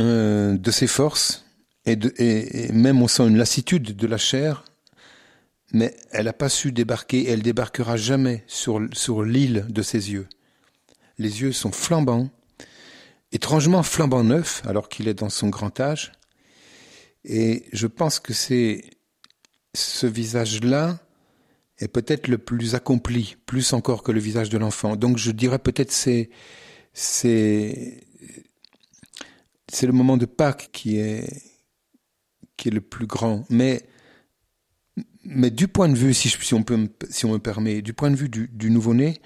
[0.00, 1.44] euh, de ses forces
[1.84, 4.64] et, de, et, même on sent une lassitude de la chair,
[5.72, 7.28] mais elle n'a pas su débarquer.
[7.28, 10.28] Elle débarquera jamais sur sur l'île de ses yeux.
[11.18, 12.30] Les yeux sont flambants,
[13.32, 16.12] étrangement flambant neuf, alors qu'il est dans son grand âge.
[17.24, 18.84] Et je pense que c'est
[19.74, 20.98] ce visage-là
[21.78, 24.96] est peut-être le plus accompli, plus encore que le visage de l'enfant.
[24.96, 26.30] Donc je dirais peut-être c'est
[26.92, 28.04] c'est
[29.68, 31.26] c'est le moment de Pâques qui est
[32.56, 33.44] qui est le plus grand.
[33.48, 33.82] Mais
[35.24, 38.10] mais du point de vue, si, si on peut, si on me permet, du point
[38.10, 39.20] de vue du, du nouveau-né,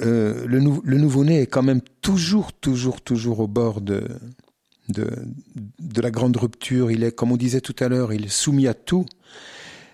[0.00, 4.06] euh, le, le nouveau-né est quand même toujours, toujours, toujours au bord de,
[4.88, 5.10] de,
[5.78, 6.90] de la grande rupture.
[6.90, 9.06] Il est, comme on disait tout à l'heure, il est soumis à tout.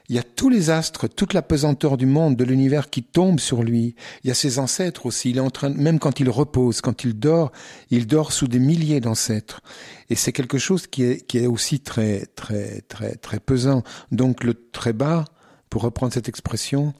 [0.09, 3.40] Il y a tous les astres, toute la pesanteur du monde, de l'univers qui tombe
[3.40, 3.94] sur lui.
[4.22, 5.30] Il y a ses ancêtres aussi.
[5.30, 7.52] Il est en train, même quand il repose, quand il dort,
[7.90, 9.62] il dort sous des milliers d'ancêtres.
[10.11, 13.82] Et c'est quelque chose qui est, qui est aussi très, très, très, très pesant.
[14.12, 15.24] Donc le très bas,
[15.70, 16.92] pour reprendre cette expression,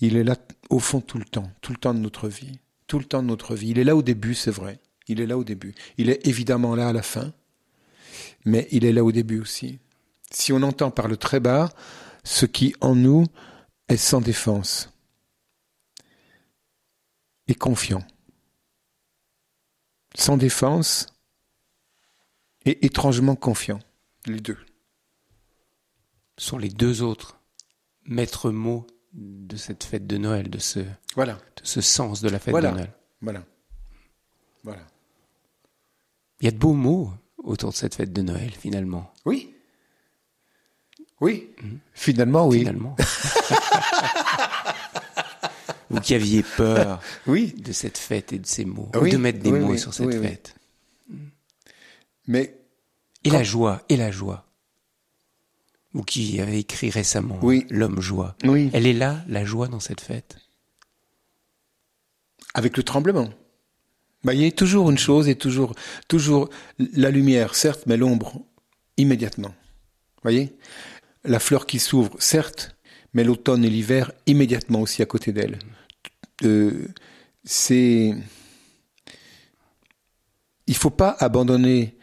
[0.00, 0.36] il est là
[0.68, 3.28] au fond tout le temps, tout le temps de notre vie, tout le temps de
[3.28, 3.70] notre vie.
[3.70, 4.80] Il est là au début, c'est vrai.
[5.08, 5.74] Il est là au début.
[5.96, 7.32] Il est évidemment là à la fin,
[8.44, 9.78] mais il est là au début aussi.
[10.30, 11.70] Si on entend par le très bas
[12.24, 13.26] ce qui en nous
[13.88, 14.90] est sans défense
[17.48, 18.02] et confiant.
[20.14, 21.06] Sans défense
[22.64, 23.80] et étrangement confiant,
[24.26, 24.58] les deux.
[26.38, 27.40] Ce sont les deux autres
[28.04, 30.80] maîtres mots de cette fête de Noël, de ce,
[31.14, 31.34] voilà.
[31.34, 32.70] de ce sens de la fête voilà.
[32.70, 32.92] de Noël.
[33.20, 33.44] Voilà.
[34.62, 34.86] Voilà.
[36.40, 39.12] Il y a de beaux mots autour de cette fête de Noël, finalement.
[39.24, 39.54] Oui.
[41.20, 41.50] Oui.
[41.62, 41.68] Mmh.
[41.94, 42.60] Finalement, oui.
[42.60, 42.96] Finalement.
[45.90, 47.52] Vous qui aviez peur oui.
[47.58, 49.10] de cette fête et de ces mots, oui.
[49.10, 50.54] de mettre des oui, mots sur cette fête.
[52.26, 52.56] Mais.
[53.24, 53.36] Et quand...
[53.36, 54.46] la joie, et la joie.
[55.92, 57.66] Vous qui avez écrit récemment oui.
[57.70, 58.36] L'homme joie.
[58.44, 58.70] Oui.
[58.72, 60.36] Elle est là, la joie dans cette fête?
[62.54, 63.28] Avec le tremblement.
[64.22, 65.74] Bah, il y a toujours une chose et toujours,
[66.06, 68.40] toujours la lumière, certes, mais l'ombre
[68.96, 69.54] immédiatement.
[70.22, 70.54] Voyez?
[71.24, 72.76] La fleur qui s'ouvre, certes,
[73.12, 75.58] mais l'automne et l'hiver immédiatement aussi à côté d'elle.
[76.44, 76.88] Euh,
[77.44, 78.14] c'est.
[80.66, 81.96] Il faut pas abandonner.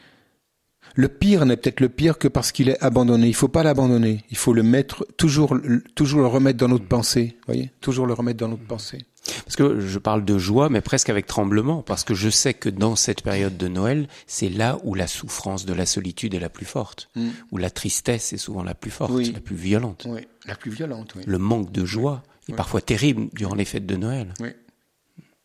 [0.96, 3.28] Le pire n'est peut-être le pire que parce qu'il est abandonné.
[3.28, 4.24] Il faut pas l'abandonner.
[4.32, 7.38] Il faut le mettre toujours, le remettre dans notre pensée.
[7.82, 9.06] Toujours le remettre dans notre pensée.
[9.48, 12.68] Parce que je parle de joie, mais presque avec tremblement, parce que je sais que
[12.68, 16.50] dans cette période de Noël, c'est là où la souffrance de la solitude est la
[16.50, 17.30] plus forte, mm.
[17.54, 19.32] où la tristesse est souvent la plus forte, oui.
[19.34, 20.06] la plus violente.
[20.10, 21.24] Oui, la plus violente, oui.
[21.26, 24.34] Le manque de joie est parfois terrible durant les fêtes de Noël.
[24.42, 24.50] Oui.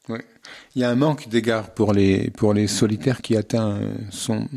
[0.08, 0.18] Oui.
[0.74, 3.78] Il y a un manque d'égard pour les, pour les solitaires qui atteint
[4.10, 4.48] son,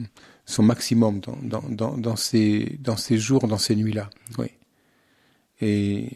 [0.47, 4.09] son maximum dans, dans, dans, dans, ces, dans ces jours, dans ces nuits-là.
[4.39, 4.47] Oui.
[5.61, 6.09] Et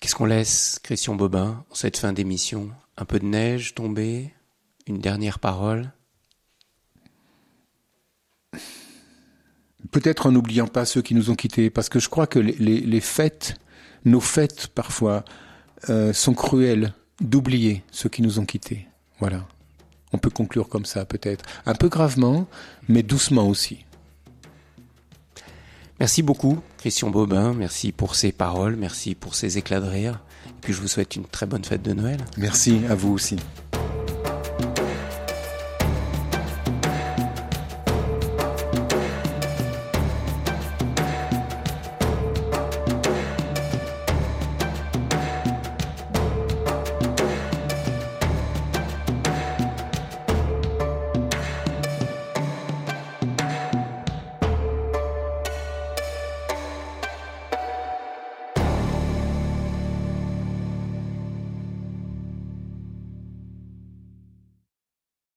[0.00, 2.70] Qu'est-ce qu'on laisse, Christian Bobin, en cette fin d'émission?
[2.98, 4.32] Un peu de neige tombée
[4.86, 5.90] Une dernière parole?
[9.90, 13.00] Peut-être en n'oubliant pas ceux qui nous ont quittés, parce que je crois que les,
[13.00, 13.56] fêtes,
[14.04, 15.24] nos fêtes parfois,
[15.88, 18.86] euh, sont cruelles d'oublier ceux qui nous ont quittés.
[19.18, 19.48] Voilà.
[20.12, 21.44] On peut conclure comme ça peut-être.
[21.64, 22.46] Un peu gravement,
[22.88, 23.85] mais doucement aussi.
[25.98, 27.54] Merci beaucoup, Christian Bobin.
[27.54, 30.20] Merci pour ces paroles, merci pour ces éclats de rire.
[30.46, 32.18] Et puis je vous souhaite une très bonne fête de Noël.
[32.36, 33.36] Merci à vous aussi.